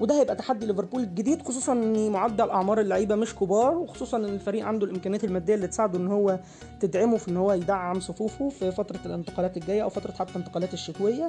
وده 0.00 0.20
هيبقى 0.20 0.36
تحدي 0.36 0.66
ليفربول 0.66 1.02
الجديد 1.02 1.42
خصوصا 1.42 1.72
إن 1.72 2.10
معدل 2.10 2.50
أعمار 2.50 2.80
اللعيبة 2.80 3.14
مش 3.14 3.34
كبار 3.34 3.74
وخصوصا 3.78 4.16
إن 4.16 4.24
الفريق 4.24 4.66
عنده 4.66 4.86
الإمكانيات 4.86 5.24
المادية 5.24 5.54
اللي 5.54 5.66
تساعده 5.66 5.98
إن 5.98 6.06
هو 6.08 6.38
تدعمه 6.80 7.16
في 7.16 7.28
إن 7.30 7.36
هو 7.36 7.52
يدعم 7.52 8.00
صفوفه 8.00 8.48
في 8.48 8.70
فترة 8.72 8.98
الانتقالات 9.06 9.56
الجاية 9.56 9.82
أو 9.82 9.88
فترة 9.88 10.12
حتى 10.12 10.30
الانتقالات 10.30 10.74
الشتوية. 10.74 11.26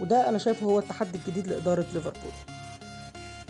وده 0.00 0.28
أنا 0.28 0.38
شايفه 0.38 0.66
هو 0.66 0.78
التحدي 0.78 1.18
الجديد 1.18 1.46
لإدارة 1.48 1.84
ليفربول. 1.94 2.32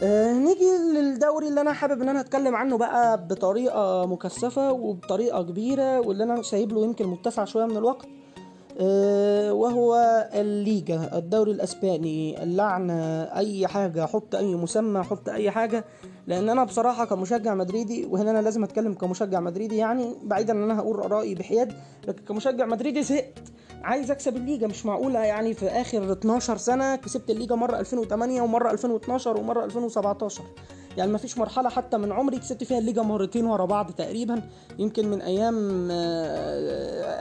آه 0.02 0.32
نيجي 0.32 0.70
للدوري 0.94 1.48
اللي 1.48 1.60
أنا 1.60 1.72
حابب 1.72 2.02
إن 2.02 2.08
أنا 2.08 2.20
أتكلم 2.20 2.54
عنه 2.56 2.78
بقى 2.78 3.26
بطريقة 3.26 4.06
مكثفة 4.06 4.72
وبطريقة 4.72 5.42
كبيرة 5.42 6.00
واللي 6.00 6.24
أنا 6.24 6.42
سايب 6.42 6.72
له 6.72 6.84
يمكن 6.84 7.06
متسع 7.06 7.44
شوية 7.44 7.64
من 7.64 7.76
الوقت. 7.76 8.06
وهو 9.52 9.94
الليجا 10.34 11.18
الدوري 11.18 11.52
الأسباني 11.52 12.42
اللعنه 12.42 13.22
أي 13.22 13.66
حاجة 13.66 14.06
حط 14.06 14.34
أي 14.34 14.54
مسمى 14.54 15.02
حط 15.02 15.28
أي 15.28 15.50
حاجة. 15.50 15.84
لأن 16.30 16.48
أنا 16.48 16.64
بصراحه 16.64 17.04
كمشجع 17.04 17.54
مدريدي 17.54 18.06
وهنا 18.06 18.30
أنا 18.30 18.38
لازم 18.42 18.64
اتكلم 18.64 18.94
كمشجع 18.94 19.40
مدريدي 19.40 19.76
يعني 19.76 20.14
بعيدا 20.22 20.52
ان 20.52 20.62
أنا 20.62 20.78
هقول 20.78 21.12
رايي 21.12 21.34
بحياد 21.34 21.72
لكن 22.08 22.24
كمشجع 22.24 22.66
مدريدي 22.66 23.02
زهقت. 23.02 23.52
عايز 23.82 24.10
اكسب 24.10 24.36
الليجا 24.36 24.66
مش 24.66 24.86
معقوله 24.86 25.18
يعني 25.18 25.54
في 25.54 25.68
اخر 25.68 26.12
12 26.12 26.56
سنه 26.56 26.96
كسبت 26.96 27.30
الليجا 27.30 27.54
مره 27.54 27.80
2008 27.80 28.42
ومره 28.42 28.70
2012 28.70 29.36
ومره 29.36 29.64
2017 29.64 30.42
يعني 30.96 31.12
ما 31.12 31.18
فيش 31.18 31.38
مرحله 31.38 31.68
حتى 31.68 31.98
من 31.98 32.12
عمري 32.12 32.38
كسبت 32.38 32.64
فيها 32.64 32.78
الليجا 32.78 33.02
مرتين 33.02 33.46
ورا 33.46 33.64
بعض 33.64 33.90
تقريبا. 33.90 34.42
يمكن 34.78 35.10
من 35.10 35.22
أيام 35.22 35.88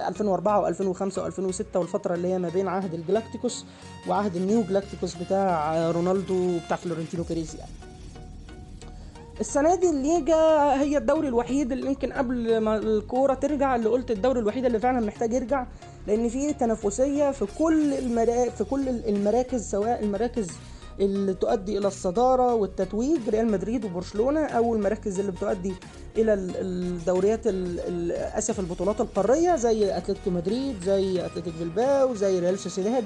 2004 0.07 0.71
و2005 0.73 1.13
و2006 1.15 1.75
والفترة 1.75 2.15
اللي 2.15 2.27
هي 2.27 2.37
ما 2.37 2.49
بين 2.49 2.67
عهد 2.67 2.93
الجلاكتيكوس 2.93 3.65
وعهد 4.07 4.35
النيو 4.35 4.61
جلاكتيكوس 4.61 5.15
بتاع 5.15 5.91
رونالدو 5.91 6.57
بتاع 6.65 6.77
فلورنتينو 6.77 7.23
بيريز 7.23 7.55
يعني. 7.55 7.88
السنة 9.39 9.75
دي 9.75 9.89
الليجا 9.89 10.36
هي 10.81 10.98
الدوري 10.98 11.27
الوحيد 11.27 11.72
اللي 11.72 11.88
يمكن 11.88 12.13
قبل 12.13 12.58
ما 12.58 12.77
الكورة 12.77 13.34
ترجع 13.34 13.75
اللي 13.75 13.89
قلت 13.89 14.12
الدوري 14.12 14.39
الوحيد 14.39 14.65
اللي 14.65 14.79
فعلا 14.79 15.05
محتاج 15.05 15.34
يرجع 15.34 15.65
لأن 16.08 16.29
في 16.29 16.53
تنافسية 16.53 17.31
في 17.31 17.46
كل 17.60 17.93
المراكز 17.93 18.51
في 18.51 18.63
كل 18.63 18.89
المراكز 18.89 19.69
سواء 19.69 20.03
المراكز 20.03 20.48
اللي 21.00 21.34
تؤدي 21.34 21.77
إلى 21.77 21.88
الصدارة 21.88 22.53
والتتويج 22.53 23.29
ريال 23.29 23.51
مدريد 23.51 23.86
وبرشلونة 23.86 24.46
أو 24.46 24.75
المراكز 24.75 25.19
اللي 25.19 25.31
بتؤدي 25.31 25.74
إلى 26.17 26.34
الدوريات 26.34 27.48
أسف 28.38 28.60
البطولات 28.60 29.01
القارية 29.01 29.55
زي 29.55 29.98
أتلتيكو 29.98 30.29
مدريد 30.29 30.75
زي 30.84 31.25
اتلتيك 31.25 31.53
بلباو 31.60 32.15
زي 32.15 32.39
ريال 32.39 32.60
سوسيداد. 32.60 33.03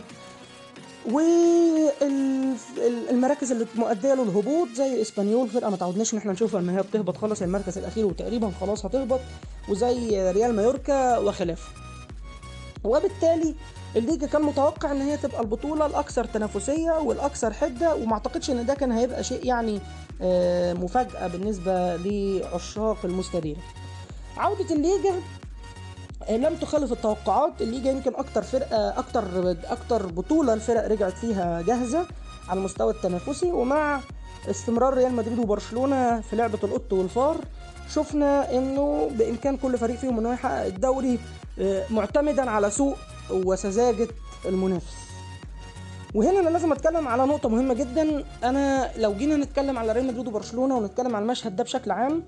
والمراكز 2.02 3.52
اللي 3.52 3.66
مؤدية 3.76 4.14
للهبوط 4.14 4.68
زي 4.76 5.02
إسبانيول 5.02 5.50
فرقة 5.50 5.70
ما 5.70 5.78
تعودناش 5.78 6.14
إن 6.14 6.18
إحنا 6.20 6.32
نشوفها 6.32 6.60
إن 6.60 6.70
هي 6.70 6.82
بتهبط 6.82 7.18
خلاص 7.18 7.42
المركز 7.42 7.78
الأخير 7.78 8.06
وتقريبا 8.06 8.52
خلاص 8.62 8.86
هتهبط 8.86 9.20
وزي 9.70 10.32
ريال 10.32 10.56
مايوركا 10.56 11.18
وخلافه 11.18 11.70
وبالتالي 12.84 13.56
الليجا 13.96 14.28
كان 14.28 14.42
متوقع 14.42 14.92
إن 14.92 15.02
هي 15.02 15.18
تبقى 15.18 15.42
البطولة 15.42 15.86
الأكثر 15.86 16.26
تنافسية 16.26 16.92
والأكثر 16.92 17.54
حدة 17.54 17.96
وما 17.96 18.14
أعتقدش 18.14 18.50
إن 18.50 18.66
ده 18.66 18.74
كان 18.74 18.92
هيبقى 18.92 19.24
شيء 19.24 19.46
يعني 19.46 19.80
آه، 20.22 20.74
مفاجأة 20.74 21.28
بالنسبة 21.28 21.96
لعشاق 21.96 22.98
المستديرة 23.04 23.60
عودة 24.38 24.76
الليجا 24.76 25.14
لم 26.30 26.56
تخالف 26.56 26.92
التوقعات 26.92 27.62
الليجا 27.62 27.92
يمكن 27.92 28.16
أكتر 28.16 28.42
فرقة 28.42 29.00
أكتر 29.00 29.56
أكتر 29.70 30.06
بطولة 30.08 30.54
الفرق 30.54 30.88
رجعت 30.88 31.14
فيها 31.14 31.62
جاهزة 31.62 32.06
على 32.50 32.60
المستوى 32.60 32.94
التنافسي 32.94 33.52
ومع 33.52 34.00
استمرار 34.50 34.94
ريال 34.94 35.14
مدريد 35.14 35.40
وبرشلونة 35.40 36.22
في 36.22 36.36
لعبة 36.36 36.60
القط 36.64 36.94
والفار 36.94 37.38
شفنا 37.90 38.52
إنه 38.58 39.10
بإمكان 39.18 39.58
كل 39.58 39.78
فريق 39.78 39.96
فيهم 39.98 40.20
إنه 40.20 40.34
يحقق 40.34 40.66
الدوري 40.66 41.20
آه، 41.60 41.84
معتمدا 41.90 42.50
على 42.50 42.70
سوء 42.72 42.96
وسذاجة 43.32 44.08
المنافس. 44.46 44.94
وهنا 46.16 46.40
أنا 46.40 46.50
لازم 46.50 46.72
أتكلم 46.72 47.08
على 47.08 47.26
نقطة 47.26 47.50
مهمة 47.50 47.74
جدا. 47.74 48.24
أنا 48.44 48.92
لو 48.98 49.14
جينا 49.14 49.36
نتكلم 49.36 49.78
على 49.78 49.92
ريال 49.92 50.08
مدريد 50.08 50.28
وبرشلونة 50.28 50.76
ونتكلم 50.78 51.16
على 51.16 51.24
المشهد 51.24 51.56
ده 51.56 51.64
بشكل 51.64 51.92
عام 51.92 52.24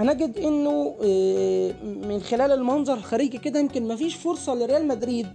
هنجد 0.00 0.38
إنه 0.38 0.96
آه، 1.04 1.72
من 1.82 2.20
خلال 2.20 2.52
المنظر 2.52 2.94
الخارجي 2.94 3.38
كده 3.38 3.60
يمكن 3.60 3.88
مفيش 3.88 4.14
فرصة 4.14 4.54
لريال 4.54 4.88
مدريد 4.88 5.26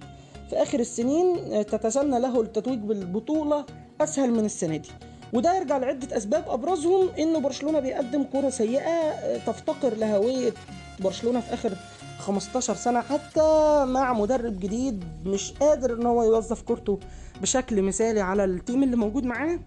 في 0.49 0.55
آخر 0.55 0.79
السنين 0.79 1.53
آه، 1.53 1.61
تتسنى 1.61 2.19
له 2.19 2.41
التتويج 2.41 2.79
بالبطولة 2.79 3.65
أسهل 4.01 4.31
من 4.31 4.45
السنة 4.45 4.77
دي. 4.77 4.89
وده 5.33 5.57
يرجع 5.57 5.77
لعدة 5.77 6.17
أسباب 6.17 6.43
أبرزهم 6.49 7.09
إنه 7.19 7.39
برشلونة 7.39 7.79
بيقدم 7.79 8.23
كرة 8.23 8.49
سيئة 8.49 8.89
آه، 8.89 9.37
تفتقر 9.37 9.93
لهويه 9.97 10.53
برشلونة 10.99 11.39
في 11.39 11.53
آخر 11.53 11.73
15 12.19 12.75
سنة 12.75 13.01
حتى 13.01 13.83
مع 13.87 14.13
مدرب 14.13 14.59
جديد 14.59 15.03
مش 15.25 15.51
قادر 15.51 15.93
إن 15.93 16.05
هو 16.05 16.23
يوظف 16.23 16.61
كورته 16.61 16.99
بشكل 17.41 17.81
مثالي 17.81 18.21
على 18.21 18.43
التيم 18.45 18.83
اللي 18.83 18.95
موجود 18.95 19.23
معاه. 19.25 19.59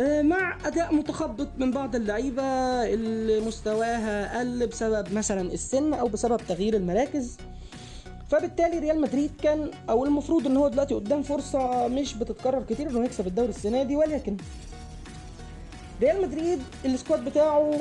مع 0.00 0.58
أداء 0.64 0.94
متخبط 0.94 1.48
من 1.58 1.70
بعض 1.70 1.96
اللعيبة 1.96 2.42
اللي 2.84 3.40
مستواها 3.40 4.38
قل 4.38 4.66
بسبب 4.66 5.12
مثلا 5.12 5.52
السن 5.52 5.94
أو 5.94 6.08
بسبب 6.08 6.40
تغيير 6.48 6.76
المراكز. 6.76 7.36
فبالتالي 8.30 8.78
ريال 8.78 9.00
مدريد 9.00 9.30
كان 9.42 9.70
أو 9.90 10.04
المفروض 10.04 10.46
إن 10.46 10.56
هو 10.56 10.68
دلوقتي 10.68 10.94
قدام 10.94 11.22
فرصة 11.22 11.88
مش 11.88 12.14
بتتكرر 12.14 12.62
كتير 12.62 12.90
إنه 12.90 13.04
يكسب 13.04 13.26
الدوري 13.26 13.48
السنة 13.48 13.82
دي 13.82 13.96
ولكن 13.96 14.36
ريال 16.02 16.22
مدريد 16.22 16.62
ال 16.84 16.91
squad 16.91 17.24
بتاعه 17.24 17.80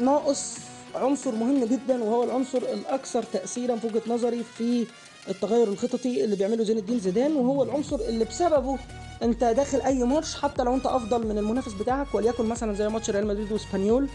ناقص 0.00 0.58
عنصر 0.94 1.34
مهم 1.34 1.64
جدا 1.64 2.02
وهو 2.04 2.24
العنصر 2.24 2.58
الأكثر 2.58 3.22
تاثيرا 3.22 3.76
في 3.76 3.86
وجهة 3.86 4.02
نظري 4.06 4.42
في 4.42 4.86
التغير 5.28 5.68
الخططي 5.68 6.24
اللي 6.24 6.36
بيعمله 6.36 6.64
زين 6.64 6.78
الدين 6.78 6.98
زيدان 7.00 7.36
وهو 7.36 7.62
العنصر 7.62 8.00
اللي 8.00 8.24
بسببه 8.24 8.78
انت 9.22 9.44
داخل 9.44 9.80
أي 9.80 10.04
ماتش 10.04 10.34
حتى 10.34 10.62
لو 10.62 10.74
انت 10.74 10.86
أفضل 10.86 11.26
من 11.26 11.38
المنافس 11.38 11.72
بتاعك 11.72 12.14
وليكن 12.14 12.46
مثلا 12.46 12.74
زي 12.74 12.88
ماتش 12.88 13.10
ريال 13.10 13.26
مدريد 13.26 13.52
وإسبانيول. 13.52 14.08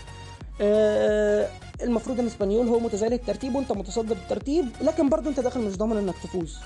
آه، 0.62 1.48
المفروض 1.84 2.20
إن 2.20 2.26
إسبانيول 2.28 2.68
هو 2.68 2.80
متذيل 2.80 3.14
الترتيب 3.14 3.56
وأنت 3.56 3.72
متصدر 3.72 4.16
الترتيب 4.16 4.66
لكن 4.82 5.10
برضه 5.10 5.30
أنت 5.30 5.40
داخل 5.40 5.62
مش 5.62 5.78
ضامن 5.78 5.98
إنك 5.98 6.16
تفوز. 6.24 6.58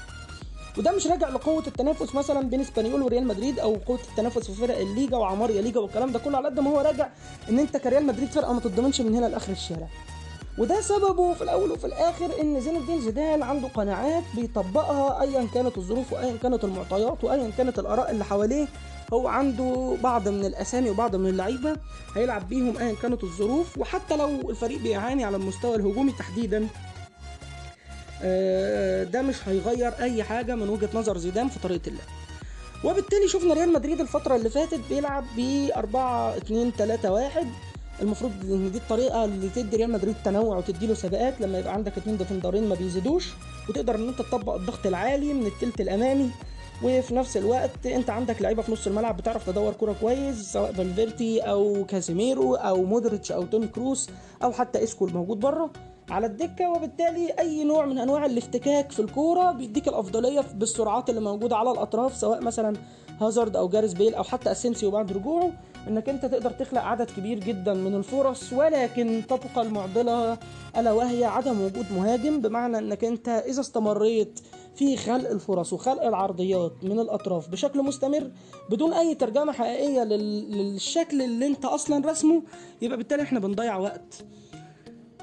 وده 0.77 0.91
مش 0.91 1.07
راجع 1.07 1.29
لقوة 1.29 1.63
التنافس 1.67 2.15
مثلا 2.15 2.41
بين 2.41 2.61
إسبانيول 2.61 3.01
وريال 3.01 3.27
مدريد 3.27 3.59
أو 3.59 3.75
قوة 3.75 3.99
التنافس 4.11 4.51
في 4.51 4.53
فرق 4.53 4.77
الليجا 4.77 5.17
وعمار 5.17 5.49
يا 5.49 5.61
ليجا 5.61 5.79
والكلام 5.79 6.11
ده 6.11 6.19
كله 6.19 6.37
على 6.37 6.47
قد 6.47 6.59
ما 6.59 6.69
هو 6.69 6.79
راجع 6.79 7.09
إن 7.49 7.59
أنت 7.59 7.77
كريال 7.77 8.05
مدريد 8.05 8.29
فرقة 8.29 8.53
ما 8.53 8.59
تتضمنش 8.59 9.01
من 9.01 9.15
هنا 9.15 9.25
لآخر 9.25 9.51
الشارع. 9.51 9.87
وده 10.57 10.81
سببه 10.81 11.33
في 11.33 11.41
الأول 11.43 11.71
وفي 11.71 11.87
الآخر 11.87 12.41
إن 12.41 12.59
زين 12.61 12.75
الدين 12.75 13.01
زيدان 13.01 13.43
عنده 13.43 13.67
قناعات 13.67 14.23
بيطبقها 14.35 15.21
ايا 15.21 15.47
كانت 15.53 15.77
الظروف 15.77 16.13
وايا 16.13 16.37
كانت 16.43 16.63
المعطيات 16.63 17.23
وايا 17.23 17.51
كانت 17.57 17.79
الآراء 17.79 18.11
اللي 18.11 18.25
حواليه. 18.25 18.67
هو 19.13 19.27
عنده 19.27 19.97
بعض 20.03 20.27
من 20.27 20.45
الأسامي 20.45 20.89
وبعض 20.89 21.15
من 21.15 21.29
اللعيبة 21.29 21.75
هيلعب 22.15 22.49
بيهم 22.49 22.77
ايا 22.77 22.95
كانت 23.01 23.23
الظروف. 23.23 23.77
وحتى 23.77 24.15
لو 24.17 24.49
الفريق 24.49 24.79
بيعاني 24.79 25.23
على 25.23 25.37
المستوى 25.37 25.75
الهجومي 25.75 26.11
تحديدا 26.11 26.67
آه، 28.23 29.03
ده 29.03 29.21
مش 29.21 29.47
هيغير 29.47 29.93
أي 29.99 30.23
حاجة 30.23 30.55
من 30.55 30.69
وجهة 30.69 30.89
نظر 30.93 31.17
زيدان 31.17 31.49
في 31.49 31.59
طريقة 31.59 31.87
اللعب. 31.89 32.07
وبالتالي 32.83 33.27
شفنا 33.27 33.53
ريال 33.53 33.73
مدريد 33.73 34.01
الفترة 34.01 34.35
اللي 34.35 34.49
فاتت 34.49 34.79
بيلعب 34.89 35.23
ب 35.37 35.69
4 35.75 36.37
2 36.37 36.71
3 36.77 37.11
1 37.11 37.47
المفروض 38.01 38.31
إن 38.43 38.71
دي 38.71 38.77
الطريقة 38.77 39.25
اللي 39.25 39.49
تدي 39.49 39.77
ريال 39.77 39.91
مدريد 39.91 40.15
تنوع 40.25 40.57
وتدي 40.57 40.87
له 40.87 40.93
ثبات. 40.93 41.41
لما 41.41 41.59
يبقى 41.59 41.73
عندك 41.73 41.97
اتنين 41.97 42.17
defender 42.17 42.59
ين 42.59 42.69
ما 42.69 42.75
بيزيدوش 42.75 43.33
وتقدر 43.69 43.95
إن 43.95 44.07
أنت 44.07 44.19
تطبق 44.19 44.55
الضغط 44.55 44.85
العالي 44.85 45.33
من 45.33 45.45
التلت 45.45 45.81
الأمامي 45.81 46.29
وفي 46.83 47.15
نفس 47.15 47.37
الوقت 47.37 47.85
أنت 47.85 48.09
عندك 48.09 48.41
لعيبة 48.41 48.61
في 48.61 48.71
نص 48.71 48.87
الملعب 48.87 49.17
بتعرف 49.17 49.49
تدور 49.49 49.73
كرة 49.73 49.95
كويس 50.01 50.35
سواء 50.53 50.71
فالفيردي 50.73 51.39
أو 51.41 51.85
كازيميرو 51.85 52.55
أو 52.55 52.83
مودريتش 52.83 53.31
أو 53.31 53.43
توني 53.43 53.67
كروس 53.67 54.09
أو 54.43 54.51
حتى 54.51 54.83
إيسكو 54.83 55.05
الموجود 55.07 55.39
بره 55.39 55.69
على 56.09 56.25
الدكة. 56.25 56.69
وبالتالي 56.69 57.31
أي 57.39 57.63
نوع 57.63 57.85
من 57.85 57.97
أنواع 57.97 58.25
الافتكاك 58.25 58.91
في 58.91 58.99
الكورة 58.99 59.51
بيديك 59.51 59.87
الأفضلية 59.87 60.43
بالسرعات 60.55 61.09
اللي 61.09 61.21
موجودة 61.21 61.55
على 61.55 61.71
الأطراف 61.71 62.17
سواء 62.17 62.41
مثلا 62.41 62.75
هازارد 63.21 63.55
أو 63.55 63.67
جاريس 63.69 63.93
بيل 63.93 64.15
أو 64.15 64.23
حتى 64.23 64.51
أسينسيو 64.51 64.91
بعد 64.91 65.11
رجوعه. 65.11 65.51
إنك 65.87 66.09
أنت 66.09 66.25
تقدر 66.25 66.51
تخلق 66.51 66.81
عدد 66.81 67.11
كبير 67.17 67.39
جدا 67.39 67.73
من 67.73 67.95
الفرص 67.95 68.53
ولكن 68.53 69.21
تبقى 69.29 69.61
المعضلة 69.67 70.37
ألا 70.77 70.91
وهي 70.91 71.25
عدم 71.25 71.61
وجود 71.61 71.85
مهاجم 71.95 72.41
بمعنى 72.41 72.77
إنك 72.77 73.03
أنت 73.03 73.27
إذا 73.29 73.61
استمريت 73.61 74.39
في 74.75 74.97
خلق 74.97 75.29
الفرص 75.29 75.73
وخلق 75.73 76.03
العرضيات 76.03 76.73
من 76.83 76.99
الأطراف 76.99 77.49
بشكل 77.49 77.83
مستمر 77.83 78.31
بدون 78.69 78.93
أي 78.93 79.15
ترجمة 79.15 79.51
حقيقية 79.51 80.03
لل- 80.03 80.51
للشكل 80.57 81.21
اللي 81.21 81.47
أنت 81.47 81.65
أصلا 81.65 82.09
رسمه 82.11 82.41
يبقى 82.81 82.97
بالتالي 82.97 83.23
إحنا 83.23 83.39
بنضيع 83.39 83.77
وقت. 83.77 84.23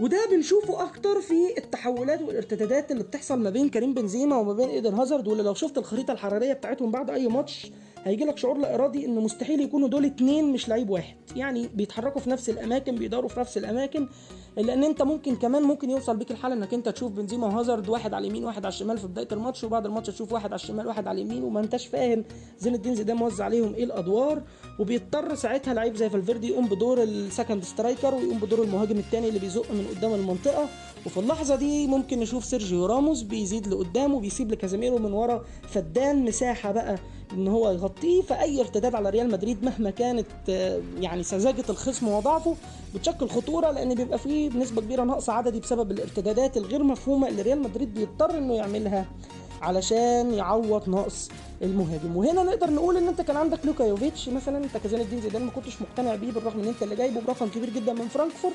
وده 0.01 0.19
بنشوفه 0.31 0.83
أكتر 0.83 1.21
في 1.21 1.59
التحولات 1.59 2.23
والارتدادات 2.23 2.91
اللي 2.93 3.03
بتحصل 3.03 3.39
ما 3.39 3.51
بين 3.51 3.69
كريم 3.69 3.95
بنزيما 3.95 4.37
وما 4.37 4.53
بين 4.53 4.69
إيدن 4.69 4.95
هازارد 4.95 5.29
واللي 5.29 5.43
لو 5.43 5.55
شفت 5.55 5.79
الخريطة 5.79 6.13
الحرارية 6.13 6.53
بتاعتهم 6.53 6.91
بعد 6.91 7.11
أي 7.11 7.29
ماتش 7.29 7.71
هيجي 8.05 8.25
لك 8.25 8.39
شعور 8.39 8.59
لا 8.59 8.75
إرادي 8.75 9.07
إن 9.07 9.15
مستحيل 9.15 9.61
يكونوا 9.61 9.89
دول 9.89 10.05
اتنين 10.05 10.53
مش 10.53 10.69
لعيب 10.69 10.91
واحد. 10.91 11.15
يعني 11.37 11.69
بيتحركوا 11.75 12.21
في 12.21 12.31
نفس 12.31 12.51
الأماكن 12.51 12.95
بيدوروا 12.97 13.29
في 13.29 13.41
نفس 13.41 13.59
الأماكن. 13.59 14.09
لأن 14.57 14.85
انت 14.85 15.03
ممكن 15.03 15.37
كمان 15.37 15.63
ممكن 15.63 15.91
يوصل 15.91 16.17
بيك 16.17 16.31
الحال 16.31 16.53
انك 16.53 16.75
انت 16.75 16.89
تشوف 16.89 17.13
بنزيما 17.13 17.47
وهازارد 17.47 17.89
واحد 17.89 18.15
على 18.15 18.23
اليمين 18.27 18.45
واحد 18.45 18.65
على 18.65 18.73
الشمال 18.73 18.99
في 18.99 19.07
بداية 19.07 19.29
الماتش 19.33 19.65
وبعد 19.65 19.87
الماتش 19.87 20.07
تشوف 20.11 20.33
واحد 20.33 20.47
على 20.47 20.55
الشمال 20.55 20.87
واحد 20.87 21.07
على 21.07 21.23
اليمين 21.23 21.45
وما 21.45 21.61
انتش 21.61 21.87
فاهم 21.87 22.25
زين 22.59 22.75
الدين 22.75 22.95
زيدان 22.95 23.17
موزع 23.17 23.45
عليهم 23.45 23.75
إيه 23.75 23.85
الادوار. 23.85 24.43
وبيضطر 24.79 25.35
ساعتها 25.35 25.75
لعيب 25.75 25.97
زي 25.97 26.11
فالفيردي 26.11 26.49
يقوم 26.49 26.67
بدور 26.69 27.03
ال 27.03 27.12
second 27.12 27.65
striker 27.65 28.15
ويقوم 28.15 28.39
بدور 28.39 28.63
المهاجم 28.63 28.99
الثاني 28.99 29.29
اللي 29.29 29.39
بيزق 29.39 29.71
من 29.73 29.87
قدام 29.97 30.15
المنطقة. 30.15 30.69
وفي 31.07 31.21
اللحظة 31.21 31.57
دي 31.57 31.87
ممكن 31.87 32.21
نشوف 32.21 32.45
سيرجيو 32.45 32.87
راموس 32.87 33.23
بيزيد 33.23 33.67
لقدام 33.69 34.15
وبيسيب 34.15 34.53
لكازيميرو 34.53 34.99
من 34.99 35.13
ورا. 35.13 35.45
فدان 35.69 36.25
مساحة 36.25 36.73
بقى 36.73 36.99
إن 37.33 37.49
هو 37.49 37.71
يغطيه. 37.71 38.23
فأي 38.23 38.61
ارتداد 38.61 38.95
على 38.95 39.11
ريال 39.11 39.31
مدريد 39.31 39.65
مهما 39.65 39.91
كانت 39.91 40.27
آه، 40.49 40.81
يعني 41.01 41.23
سذاجة 41.23 41.65
الخصم 41.71 42.09
وضعفه 42.09 42.57
بتشكل 42.95 43.29
خطورة 43.29 43.71
لأن 43.71 43.95
بيبقى 43.95 44.19
فيه 44.19 44.42
بنسبة 44.49 44.81
كبيرة 44.83 45.03
نقص 45.05 45.31
عددي 45.31 45.61
بسبب 45.61 45.91
الارتدادات 45.91 46.57
الغير 46.57 46.83
مفهومة 46.83 47.29
اللي 47.29 47.43
ريال 47.43 47.63
مدريد 47.63 47.95
بيضطر 47.95 48.39
إنه 48.39 48.55
يعملها 48.55 49.07
علشان 49.63 50.35
يعوض 50.35 50.89
نقص 50.89 51.29
المهاجم. 51.63 52.17
وهنا 52.17 52.43
نقدر 52.43 52.71
نقول 52.71 52.97
إن 52.97 53.09
أنت 53.09 53.21
كان 53.21 53.37
عندك 53.37 53.67
لوكا 53.67 53.83
يوفيتش 53.85 54.29
مثلا 54.29 54.59
أنت 54.65 54.77
كزين 54.77 55.01
الدين 55.01 55.21
زيدان 55.21 55.45
ما 55.45 55.51
كنتش 55.51 55.83
مقتنع 55.83 56.15
بيه 56.15 56.33
بالرغم 56.33 56.61
إن 56.61 56.69
أنت 56.69 56.83
اللي 56.83 56.97
جايبه 56.97 57.21
برقم 57.21 57.49
كبير 57.49 57.71
جدا 57.71 57.93
من 57.93 58.09
فرانكفورت. 58.09 58.55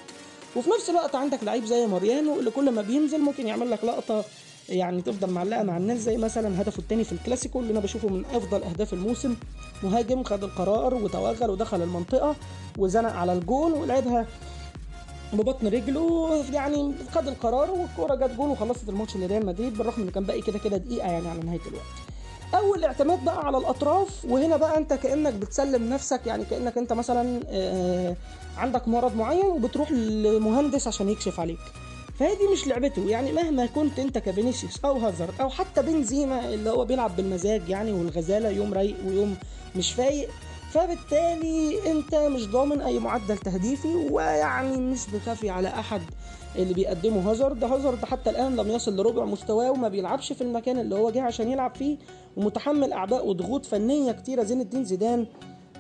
وفي 0.56 0.70
نفس 0.70 0.90
الوقت 0.90 1.16
عندك 1.16 1.44
لعيب 1.44 1.66
زي 1.66 1.88
ماريانو 1.88 2.40
اللي 2.40 2.52
كل 2.52 2.72
ما 2.72 2.82
بينزل 2.82 3.22
ممكن 3.22 3.48
يعمل 3.48 3.72
لك 3.72 3.84
لقطة 3.84 4.24
يعني 4.70 5.02
تفضل 5.02 5.32
معلقة 5.32 5.64
مع 5.64 5.78
الناس 5.78 6.00
زي 6.00 6.18
مثلا 6.18 6.62
هدفه 6.62 6.80
الثاني 6.80 7.04
في 7.04 7.12
الكلاسيكو 7.12 7.60
اللي 7.60 7.72
أنا 7.72 7.80
بشوفه 7.80 8.08
من 8.08 8.26
أفضل 8.34 8.64
أهداف 8.64 8.94
الموسم. 8.94 9.36
مهاجم 9.84 10.24
خد 10.24 10.44
القرار 10.44 10.94
وتوغل 10.94 11.50
ودخل 11.50 11.82
المنطقة 11.82 12.36
وزنق 12.78 13.12
على 13.14 13.34
الجون 13.34 13.72
ولعبها 13.72 14.28
ببطن 15.34 15.68
رجله 15.68 16.44
يعني 16.54 16.94
خد 17.12 17.28
القرار 17.28 17.72
والكورة 17.72 18.16
جت 18.16 18.36
جول 18.36 18.50
وخلصت 18.50 18.90
الماتش 18.90 19.18
لريال 19.18 19.46
مدريد 19.46 19.78
بالرغم 19.78 20.02
إن 20.04 20.10
كان 20.10 20.24
باقي 20.24 20.42
كده 20.42 20.60
كده 20.60 20.78
دقيقة 20.78 21.12
يعني 21.12 21.28
على 21.28 21.40
نهاية 21.40 21.60
الوقت. 21.68 21.86
أول 22.56 22.84
اعتماد 22.84 23.24
بقى 23.26 23.46
على 23.46 23.58
الأطراف 23.58 24.26
وهنا 24.26 24.58
بقى 24.58 24.78
أنت 24.78 24.94
كأنك 24.94 25.34
بتسلم 25.34 25.90
نفسك 25.90 26.22
يعني 26.28 26.46
كأنك 26.46 26.78
أنت 26.78 26.94
مثلا 26.94 27.40
آه، 27.50 28.16
عندك 28.58 28.88
مرض 28.88 29.16
معين 29.16 29.46
وبتروح 29.46 29.92
لمهندس 29.92 30.88
عشان 30.88 31.10
يكشف 31.10 31.40
عليك. 31.40 31.60
فهذه 32.20 32.52
مش 32.54 32.68
لعبته 32.68 33.10
يعني 33.10 33.32
مهما 33.32 33.66
كنت 33.66 34.00
أنت 34.00 34.18
كفينيسيوس 34.18 34.86
أو 34.86 34.98
هازارد 34.98 35.34
أو 35.42 35.50
حتى 35.50 35.82
بنزيما 35.82 36.50
اللي 36.50 36.70
هو 36.70 36.86
بيلعب 36.86 37.16
بالمزاج 37.16 37.70
يعني 37.70 37.92
والغزالة 37.92 38.50
يوم 38.50 38.74
رايق 38.74 38.96
ويوم 39.08 39.36
مش 39.76 39.92
فايق 39.94 40.30
فبالتالي 40.72 41.92
انت 41.92 42.16
مش 42.16 42.48
ضامن 42.48 42.82
اي 42.82 43.00
معدل 43.00 43.38
تهديفي 43.38 43.96
ويعني 44.12 44.78
مش 44.78 45.00
بكافي 45.14 45.50
على 45.50 45.68
احد 45.68 46.02
اللي 46.56 46.74
بيقدمه 46.74 47.32
هازارد. 47.32 47.64
هازارد 47.64 48.06
حتى 48.06 48.30
الان 48.30 48.56
لم 48.56 48.72
يصل 48.72 48.96
لربع 48.98 49.26
مستواه 49.26 49.72
وما 49.72 49.88
بيلعبش 49.90 50.34
في 50.34 50.42
المكان 50.42 50.80
اللي 50.80 50.96
هو 50.96 51.10
جه 51.10 51.22
عشان 51.22 51.52
يلعب 51.52 51.76
فيه 51.76 51.98
ومتحمل 52.38 52.94
اعباء 52.94 53.28
وضغوط 53.28 53.66
فنية 53.66 54.12
كتيرة 54.12 54.44
زين 54.44 54.62
الدين 54.62 54.84
زيدان 54.86 55.26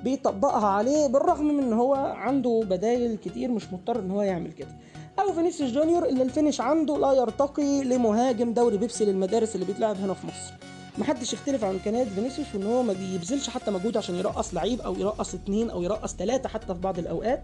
بيطبقها 0.04 0.67
عليه 0.67 1.08
بالرغم 1.08 1.45
من 1.45 1.63
ان 1.63 1.73
هو 1.73 1.95
عنده 1.95 2.63
بدايل 2.69 3.17
كتير 3.17 3.52
مش 3.52 3.73
مضطر 3.73 4.00
ان 4.00 4.12
هو 4.12 4.21
يعمل 4.21 4.52
كده. 4.52 4.76
أو 5.19 5.34
فينيسيوس 5.34 5.71
جونيور 5.71 6.06
اللي 6.06 6.23
ال 6.23 6.29
finish 6.29 6.62
عنده 6.62 6.97
لا 6.97 7.13
يرتقي 7.13 7.84
لمهاجم 7.84 8.54
دوري 8.54 8.78
بيبسي 8.78 9.06
للمدارس 9.06 9.56
اللي 9.56 9.65
بيتلعب 9.65 9.95
هنا 9.97 10.13
في 10.13 10.28
مصر. 10.28 10.54
محدش 10.97 11.33
يختلف 11.33 11.63
عن 11.63 11.71
امكانيات 11.73 12.07
فينيسيوس 12.07 12.47
وإن 12.55 12.63
هو 12.65 12.83
ما 12.83 12.93
بيبذلش 12.93 13.49
حتى 13.49 13.71
مجهود 13.71 13.97
عشان 13.97 14.15
يرقص 14.15 14.53
لعيب 14.53 14.81
أو 14.81 14.95
يرقص 14.95 15.33
اتنين 15.33 15.69
أو 15.69 15.83
يرقص 15.83 16.15
ثلاثة 16.15 16.49
حتى 16.49 16.73
في 16.75 16.81
بعض 16.81 16.99
الأوقات. 16.99 17.43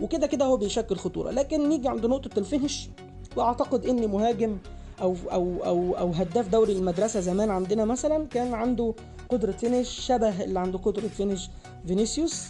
وكده 0.00 0.26
كده 0.26 0.44
هو 0.44 0.56
بيشكل 0.56 0.96
خطورة. 0.96 1.30
لكن 1.30 1.68
نيجي 1.68 1.88
عند 1.88 2.06
نقطة 2.06 2.38
ال 2.38 2.45
finish 2.45 2.88
وأعتقد 3.36 3.86
إن 3.86 4.06
مهاجم 4.10 4.58
أو 5.00 5.16
أو 5.32 5.64
أو 5.64 5.98
أو 5.98 6.10
هداف 6.10 6.48
دوري 6.48 6.72
المدرسة 6.72 7.20
زمان 7.20 7.50
عندنا 7.50 7.84
مثلا 7.84 8.26
كان 8.26 8.54
عنده 8.54 8.94
قدرة 9.28 9.52
finish 9.52 9.88
شبه 9.88 10.44
اللي 10.44 10.60
عنده 10.60 10.78
قدرة 10.78 11.08
finish 11.08 11.48
فينيسيوس 11.86 12.44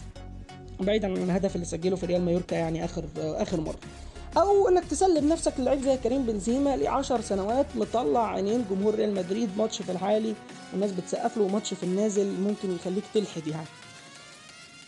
بعيدا 0.79 1.07
عن 1.07 1.17
الهدف 1.17 1.55
اللي 1.55 1.65
سجله 1.65 1.95
في 1.95 2.05
ريال 2.05 2.25
مايوركا 2.25 2.55
يعني 2.55 2.85
آخر 2.85 3.05
آخر 3.17 3.61
مرة. 3.61 3.79
أو 4.37 4.69
إنك 4.69 4.85
تسلم 4.85 5.29
نفسك 5.29 5.53
للعيب 5.59 5.81
زي 5.81 5.97
كريم 5.97 6.23
بنزيما 6.23 6.77
ل 6.77 6.87
10 6.87 7.21
سنوات 7.21 7.65
مطلع 7.75 8.27
عينين 8.27 8.65
جمهور 8.69 8.95
ريال 8.95 9.13
مدريد 9.13 9.49
ماتش 9.57 9.81
في 9.81 9.91
العالي. 9.91 10.33
والناس 10.71 10.91
بتسقف 10.91 11.37
له 11.37 11.43
وماتش 11.43 11.73
في 11.73 11.83
النازل 11.83 12.31
ممكن 12.39 12.75
يخليك 12.75 13.03
تلحد 13.13 13.47
يعني. 13.47 13.67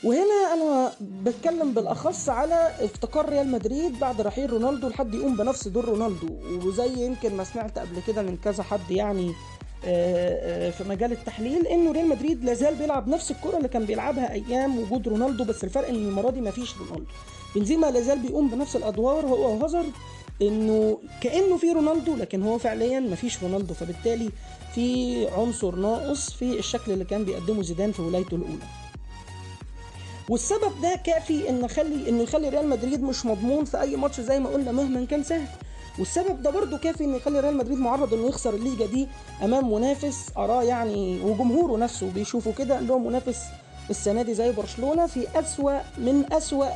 وهنا 0.03 0.53
أنا 0.53 0.91
بتكلم 1.01 1.73
بالأخص 1.73 2.29
على 2.29 2.71
افتقار 2.79 3.29
ريال 3.29 3.51
مدريد 3.51 3.99
بعد 3.99 4.21
رحيل 4.21 4.49
رونالدو 4.49 4.87
لحد 4.87 5.13
يقوم 5.13 5.37
بنفس 5.37 5.67
دور 5.67 5.85
رونالدو. 5.85 6.27
وزي 6.67 7.05
يمكن 7.05 7.37
ما 7.37 7.43
سمعت 7.43 7.79
قبل 7.79 8.01
كده 8.07 8.21
من 8.21 8.37
كذا 8.37 8.63
حد 8.63 8.91
يعني 8.91 9.33
في 9.83 10.83
مجال 10.89 11.11
التحليل 11.11 11.67
إنه 11.67 11.91
ريال 11.91 12.07
مدريد 12.09 12.43
لازال 12.43 12.75
بيلعب 12.75 13.07
نفس 13.07 13.31
الكرة 13.31 13.57
اللي 13.57 13.67
كان 13.67 13.85
بيلعبها 13.85 14.33
أيام 14.33 14.79
وجود 14.79 15.07
رونالدو 15.07 15.43
بس 15.43 15.63
الفرق 15.63 15.87
إن 15.87 15.95
المرة 15.95 16.29
دي 16.29 16.41
مفيش 16.41 16.77
رونالدو. 16.77 17.11
بنزيما 17.55 17.91
لازال 17.91 18.19
بيقوم 18.19 18.47
بنفس 18.49 18.75
الأدوار 18.75 19.25
هو 19.25 19.57
وهازارد 19.57 19.91
إنه 20.41 20.97
كأنه 21.21 21.57
في 21.57 21.71
رونالدو 21.71 22.15
لكن 22.15 22.43
هو 22.43 22.57
فعليا 22.57 22.99
مفيش 22.99 23.43
رونالدو. 23.43 23.73
فبالتالي 23.73 24.29
في 24.75 25.27
عنصر 25.27 25.75
ناقص 25.75 26.29
في 26.33 26.59
الشكل 26.59 26.91
اللي 26.91 27.05
كان 27.05 27.25
بيقدمه 27.25 27.63
زيدان 27.63 27.91
في 27.91 28.01
ولايته 28.01 28.35
الأولى. 28.35 28.65
والسبب 30.29 30.81
ده 30.81 30.95
كافي 31.05 31.49
إن 31.49 31.65
يخلي 31.65 32.09
إنه 32.09 32.23
يخلي 32.23 32.49
ريال 32.49 32.67
مدريد 32.69 33.03
مش 33.03 33.25
مضمون 33.25 33.65
في 33.65 33.81
أي 33.81 33.95
ماتش 33.95 34.21
زي 34.21 34.39
ما 34.39 34.49
قلنا 34.49 34.71
مهما 34.71 35.05
كان 35.05 35.23
سهل. 35.23 35.47
والسبب 35.99 36.41
ده 36.41 36.49
برضه 36.49 36.77
كافي 36.77 37.03
إن 37.03 37.15
يخلي 37.15 37.39
ريال 37.39 37.57
مدريد 37.57 37.77
معرض 37.79 38.13
إنه 38.13 38.27
يخسر 38.27 38.53
الليجا 38.53 38.85
دي 38.85 39.07
أمام 39.43 39.73
منافس 39.73 40.29
اراه 40.37 40.63
يعني 40.63 41.21
وجمهوره 41.21 41.77
نفسه 41.77 42.11
بيشوفوا 42.11 42.53
كده 42.57 42.79
اللي 42.79 42.93
هو 42.93 42.99
منافس 42.99 43.41
السنة 43.89 44.21
دي 44.21 44.33
زي 44.33 44.51
برشلونة 44.51 45.07
في 45.07 45.27
أسوأ 45.39 45.79
من 45.97 46.33
أسوأ 46.33 46.67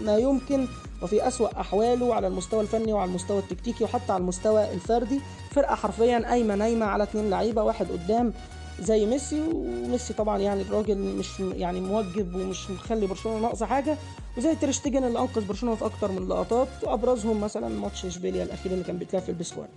ما 0.00 0.16
يمكن 0.16 0.66
وفي 1.02 1.28
أسوأ 1.28 1.60
أحواله 1.60 2.14
على 2.14 2.26
المستوى 2.26 2.60
الفني 2.60 2.92
وعلى 2.92 3.08
المستوى 3.08 3.38
التكتيكي 3.38 3.84
وحتى 3.84 4.12
على 4.12 4.20
المستوى 4.20 4.72
الفردي. 4.72 5.20
فرقة 5.50 5.74
حرفيا 5.74 6.18
قايمة 6.28 6.54
نايمة 6.54 6.86
على 6.86 7.02
اتنين 7.02 7.30
لعيبة 7.30 7.62
واحد 7.62 7.86
قدام 7.92 8.32
زي 8.80 9.06
ميسي 9.06 9.40
وميسي 9.54 10.14
طبعا 10.14 10.38
يعني 10.38 10.62
الراجل 10.62 10.98
مش 10.98 11.40
يعني 11.40 11.80
موجب 11.80 12.34
ومش 12.34 12.70
مخلي 12.70 13.06
برشلونة 13.06 13.38
ناقصة 13.40 13.66
حاجة. 13.66 13.96
وزي 14.38 14.54
تير 14.54 14.71
شتيجن 14.71 15.04
اللي 15.04 15.18
أنقذ 15.18 15.44
برشلونة 15.46 15.76
في 15.76 15.84
أكتر 15.84 16.12
من 16.12 16.28
لقطات 16.28 16.68
وأبرزهم 16.82 17.40
مثلا 17.40 17.68
ماتش 17.68 18.04
إشبيليا 18.06 18.44
الأخير 18.44 18.72
اللي 18.72 18.84
كان 18.84 18.96
بيتلعب 18.98 19.22
في 19.22 19.28
البيزخوان 19.28 19.68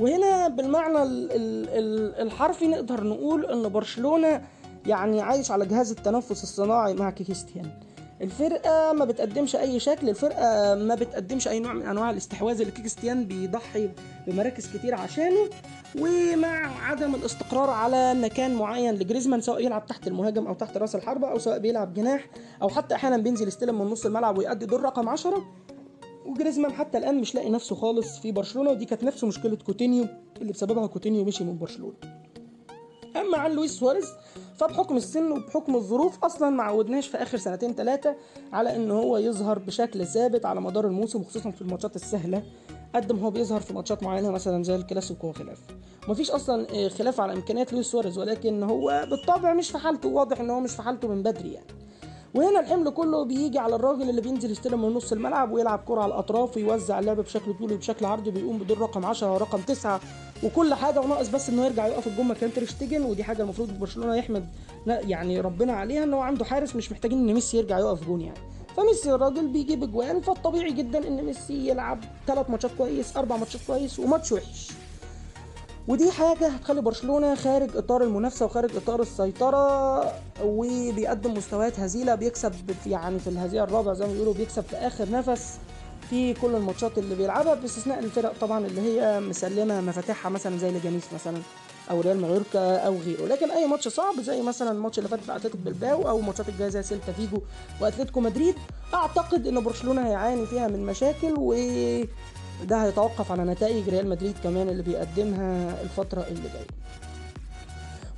وهنا 0.00 0.48
بالمعنى 0.48 0.98
الحرفي 2.22 2.66
نقدر 2.68 3.04
نقول 3.04 3.46
إن 3.46 3.68
برشلونة 3.68 4.42
يعني 4.86 5.20
عايش 5.20 5.50
على 5.50 5.66
جهاز 5.66 5.90
التنفس 5.90 6.42
الصناعي 6.42 6.94
مع 6.94 7.10
كريستيان 7.10 7.70
الفرقة 8.22 8.92
ما 8.92 9.04
بتقدمش 9.04 9.56
أي 9.56 9.80
شكل 9.80 10.08
الفرقة 10.08 10.74
ما 10.74 10.94
بتقدمش 10.94 11.48
أي 11.48 11.60
نوع 11.60 11.72
من 11.72 11.82
أنواع 11.82 12.10
الاستحواذ 12.10 12.60
اللي 12.60 12.72
كريستيان 12.72 13.24
بيضحي 13.24 13.88
بمراكز 14.26 14.76
كتير 14.76 14.94
عشانه 14.94 15.48
ومع 16.00 16.84
عدم 16.90 17.14
الاستقرار 17.14 17.70
على 17.70 18.14
مكان 18.14 18.54
معين 18.54 18.94
لجريزمان 18.94 19.40
سواء 19.40 19.64
يلعب 19.64 19.86
تحت 19.86 20.06
المهاجم 20.06 20.46
أو 20.46 20.54
تحت 20.54 20.76
رأس 20.76 20.94
الحربة 20.94 21.30
أو 21.30 21.38
سواء 21.38 21.58
بيلعب 21.58 21.94
جناح 21.94 22.26
أو 22.62 22.68
حتى 22.68 22.94
أحيانا 22.94 23.16
بينزل 23.16 23.48
يستلم 23.48 23.78
من 23.78 23.86
نص 23.86 24.06
الملعب 24.06 24.38
ويؤدي 24.38 24.66
دور 24.66 24.80
رقم 24.82 25.08
10 25.08 25.44
وجريزمان 26.26 26.72
حتى 26.72 26.98
الآن 26.98 27.20
مش 27.20 27.34
لاقي 27.34 27.50
نفسه 27.50 27.76
خالص 27.76 28.18
في 28.18 28.32
برشلونة 28.32 28.70
ودي 28.70 28.84
كانت 28.84 29.04
نفس 29.04 29.24
مشكلة 29.24 29.56
كوتينيو 29.56 30.06
اللي 30.40 30.52
بسببها 30.52 30.86
كوتينيو 30.86 31.24
مشي 31.24 31.44
من 31.44 31.58
برشلونة. 31.58 31.94
أما 33.16 33.38
عن 33.38 33.52
لويس 33.52 33.70
سواريز 33.78 34.06
فبحكم 34.56 34.96
السن 34.96 35.32
وبحكم 35.32 35.76
الظروف 35.76 36.24
أصلا 36.24 36.50
ما 36.50 36.62
عودناش 36.62 37.08
في 37.08 37.16
آخر 37.16 37.38
سنتين 37.38 37.74
ثلاثة 37.74 38.16
على 38.52 38.76
إن 38.76 38.90
هو 38.90 39.16
يظهر 39.16 39.58
بشكل 39.58 40.06
ثابت 40.06 40.46
على 40.46 40.60
مدار 40.60 40.86
الموسم 40.86 41.24
خصوصا 41.24 41.50
في 41.50 41.62
الماتشات 41.62 41.96
السهلة 41.96 42.42
قد 42.94 43.12
ما 43.12 43.22
هو 43.22 43.30
بيظهر 43.30 43.60
في 43.60 43.74
ماتشات 43.74 44.02
معينة 44.02 44.30
مثلا 44.30 44.62
زي 44.62 44.76
الكلاسيكو 44.76 45.26
وخلافه. 45.26 45.60
مفيش 46.08 46.30
أصلا 46.30 46.66
آه، 46.74 46.88
خلاف 46.88 47.20
على 47.20 47.32
إمكانيات 47.32 47.72
لويس 47.72 47.86
سواريز 47.86 48.18
ولكن 48.18 48.62
هو 48.62 49.06
بالطبع 49.10 49.54
مش 49.54 49.70
في 49.70 49.78
حالته 49.78 50.08
واضح 50.08 50.40
إن 50.40 50.50
هو 50.50 50.60
مش 50.60 50.70
في 50.72 50.82
حالته 50.82 51.08
من 51.08 51.22
بدري 51.22 51.52
يعني. 51.52 51.66
وهنا 52.36 52.60
الحمل 52.60 52.90
كله 52.90 53.24
بيجي 53.24 53.58
على 53.58 53.74
الراجل 53.76 54.10
اللي 54.10 54.20
بينزل 54.20 54.50
يستلم 54.50 54.82
من 54.82 54.94
نص 54.94 55.12
الملعب 55.12 55.52
ويلعب 55.52 55.80
كرة 55.86 56.00
على 56.02 56.12
الأطراف 56.12 56.56
ويوزع 56.56 56.98
اللعب 56.98 57.20
بشكل 57.20 57.54
طولي 57.54 57.74
وبشكل 57.74 58.06
عرضي 58.06 58.30
بيقوم 58.30 58.58
بدور 58.58 58.78
رقم 58.78 59.04
10 59.06 59.32
ورقم 59.32 59.60
9 59.60 60.00
وكل 60.44 60.74
حاجة 60.74 61.00
وناقص 61.00 61.28
بس 61.28 61.48
إنه 61.48 61.64
يرجع 61.66 61.86
يقف 61.86 62.06
الجون 62.06 62.28
مكان 62.28 62.52
تير 62.52 62.69
شتيجن 62.69 63.02
ودي 63.02 63.24
حاجة 63.24 63.42
المفروض 63.42 63.78
برشلونة 63.78 64.16
يحمد 64.16 64.46
يعني 64.86 65.40
ربنا 65.40 65.72
عليها 65.72 66.04
ان 66.04 66.14
هو 66.14 66.20
عنده 66.20 66.44
حارس 66.44 66.76
مش 66.76 66.92
محتاجين 66.92 67.18
إن 67.28 67.34
ميسي 67.34 67.56
يرجع 67.56 67.78
يقف 67.78 68.06
جون 68.06 68.20
يعني. 68.20 68.38
فميسي 68.76 69.12
الراجل 69.14 69.48
بيجيب 69.48 69.82
اجوان 69.82 70.20
فالطبيعي 70.20 70.72
جدا 70.72 71.08
إن 71.08 71.24
ميسي 71.24 71.68
يلعب 71.68 71.98
ثلاث 72.26 72.50
ماتشات 72.50 72.70
كويس 72.78 73.16
أربع 73.16 73.36
ماتشات 73.36 73.60
كويس 73.66 73.98
وماتش 73.98 74.32
وحش. 74.32 74.70
ودي 75.88 76.10
حاجة 76.12 76.48
هتخلي 76.48 76.80
برشلونة 76.80 77.34
خارج 77.34 77.76
إطار 77.76 78.02
المنافسة 78.02 78.44
وخارج 78.46 78.76
إطار 78.76 79.02
السيطرة 79.02 80.12
وبيقدم 80.44 81.34
مستويات 81.34 81.80
هزيلة 81.80 82.14
بيكسب 82.14 82.52
يعني 82.86 83.18
في 83.18 83.26
الهزيع 83.26 83.64
الرابع 83.64 83.92
زي 83.94 84.06
ما 84.06 84.12
بيقولوا 84.12 84.34
بيكسب 84.34 84.62
في 84.62 84.76
آخر 84.76 85.10
نفس 85.10 85.54
في 86.10 86.34
كل 86.34 86.54
الماتشات 86.54 86.98
اللي 86.98 87.14
بيلعبها 87.14 87.54
باستثناء 87.54 87.98
الفرق 87.98 88.32
طبعا 88.40 88.66
اللي 88.66 88.80
هي 88.80 89.20
مسلمة 89.20 89.80
مفاتيحها 89.80 90.30
مثلا 90.30 90.58
زي 90.58 90.70
لجانيس 90.70 91.04
مثلا 91.14 91.38
أو 91.90 92.00
ريال 92.00 92.20
مايوركا 92.20 92.76
أو 92.76 92.96
غيره. 92.96 93.26
لكن 93.26 93.50
أي 93.50 93.66
ماتش 93.66 93.88
صعب 93.88 94.20
زي 94.20 94.42
مثلا 94.42 94.70
الماتش 94.70 94.98
اللي 94.98 95.08
فات 95.08 95.18
بتاع 95.22 95.36
أتلتيكو 95.36 95.58
بلباو 95.64 96.08
أو 96.08 96.20
ماتشات 96.20 96.48
الجاية 96.48 96.68
زي 96.68 96.82
سيلتا 96.82 97.12
فيجو 97.12 97.40
وأتلتيكو 97.80 98.20
مدريد 98.20 98.54
أعتقد 98.94 99.46
إن 99.46 99.60
برشلونة 99.60 100.08
هيعاني 100.08 100.46
فيها 100.46 100.68
من 100.68 100.86
مشاكل 100.86 101.34
و 101.38 101.54
ده 102.64 102.84
هيتوقف 102.84 103.32
على 103.32 103.44
نتائج 103.44 103.88
ريال 103.88 104.08
مدريد 104.08 104.34
كمان 104.44 104.68
اللي 104.68 104.82
بيقدمها 104.82 105.82
الفترة 105.82 106.20
اللي 106.28 106.40
جاية. 106.48 106.66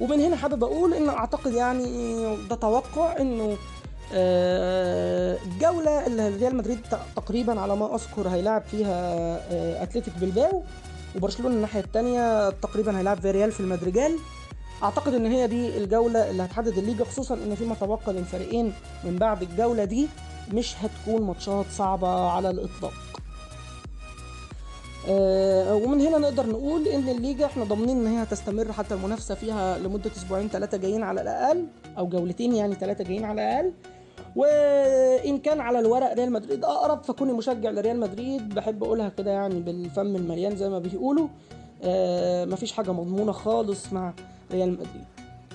ومن 0.01 0.21
هنا 0.21 0.37
حابب 0.37 0.65
أقول 0.65 0.95
إن 0.95 1.09
أعتقد 1.09 1.53
يعني 1.53 2.15
ده 2.51 2.57
توقع 2.57 3.17
إنه 3.21 3.57
الجولة 5.47 6.07
اللي 6.07 6.29
ريال 6.29 6.57
مدريد 6.57 6.79
تقريبا 7.17 7.61
على 7.61 7.77
ما 7.77 7.95
أذكر 7.95 8.29
هيلاعب 8.29 8.63
فيها 8.63 9.15
آه، 9.51 9.83
أتلتيك 9.83 10.15
بلباو 10.21 10.63
وبرشلونة 11.17 11.55
الناحية 11.55 11.81
الثانية 11.81 12.51
تقريبا 12.51 12.99
هيلعب 12.99 13.21
في 13.21 13.31
ريال 13.31 13.53
في 13.53 13.61
المدريجال. 13.61 14.19
أعتقد 14.83 15.15
إن 15.15 15.27
هي 15.27 15.47
دي 15.47 15.77
الجولة 15.79 16.31
اللي 16.31 16.43
هتحدد 16.43 16.79
الليجا 16.79 17.05
خصوصا 17.05 17.35
إن 17.35 17.55
فيما 17.55 17.75
تبقى 17.75 18.13
للفريقين 18.13 18.73
من 19.05 19.17
بعد 19.17 19.43
الجولة 19.43 19.85
دي 19.85 20.09
مش 20.53 20.75
هتكون 20.77 21.23
ماتشات 21.27 21.67
صعبة 21.77 22.31
على 22.31 22.51
الإطلاق. 22.51 22.93
آه 22.93 23.08
ومن 25.11 26.01
هنا 26.01 26.19
نقدر 26.19 26.47
نقول 26.47 26.89
إن 26.89 27.09
الليجا 27.09 27.45
إحنا 27.47 27.65
ضامنين 27.65 27.97
إن 27.97 28.07
هي 28.07 28.23
هتستمر 28.23 28.73
حتى 28.73 28.95
المنافسة 28.95 29.35
فيها 29.35 29.79
لمدة 29.79 30.11
أسبوعين 30.17 30.49
ثلاثة 30.49 30.79
جايين 30.79 31.03
على 31.03 31.21
الأقل 31.23 31.67
أو 31.99 32.09
جولتين 32.09 32.55
يعني 32.55 32.75
ثلاثة 32.75 33.05
جايين 33.05 33.25
على 33.25 33.43
الأقل. 33.43 33.73
وإن 34.37 35.39
كان 35.39 35.61
على 35.61 35.79
الورق 35.79 36.13
ريال 36.13 36.33
مدريد 36.33 36.65
أقرب 36.65 37.03
فكوني 37.03 37.33
مشجع 37.33 37.71
لريال 37.71 38.01
مدريد 38.01 38.55
بحب 38.55 38.85
أقولها 38.85 39.09
كده 39.09 39.31
يعني 39.31 39.61
بالفم 39.61 40.17
المليان 40.17 40.57
زي 40.57 40.69
ما 40.69 40.79
بيقولوا. 40.79 41.29
آه 41.83 42.45
مفيش 42.45 42.73
حاجة 42.73 42.93
مضمونة 42.93 43.33
خالص 43.33 43.93
مع 43.93 44.13
ريال 44.53 44.73
مدريد. 44.73 45.05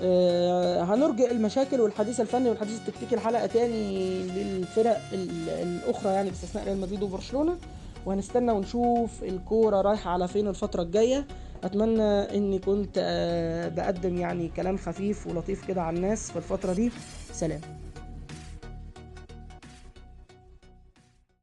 آه 0.01 0.81
هنرجع 0.83 1.31
المشاكل 1.31 1.81
والحديث 1.81 2.19
الفني 2.21 2.49
والحديث 2.49 2.79
التكتيكي 2.79 3.15
الحلقة 3.15 3.45
تاني 3.45 4.23
للفرق 4.23 5.01
الأخرى 5.13 6.13
يعني 6.13 6.29
باستثناء 6.29 6.65
ريال 6.65 6.81
مدريد 6.81 7.03
وبرشلونة. 7.03 7.57
وهنستنى 8.05 8.51
ونشوف 8.51 9.23
الكورة 9.23 9.81
رايحة 9.81 10.11
على 10.11 10.27
فين 10.27 10.47
الفترة 10.47 10.81
الجاية. 10.83 11.27
أتمنى 11.63 12.01
إني 12.37 12.59
كنت 12.59 12.97
آه 12.97 13.67
بقدم 13.67 14.17
يعني 14.17 14.47
كلام 14.47 14.77
خفيف 14.77 15.27
ولطيف 15.27 15.67
كده 15.67 15.81
على 15.81 15.97
الناس 15.97 16.31
في 16.31 16.37
الفترة 16.37 16.73
دي. 16.73 16.91
سلام. 17.31 17.61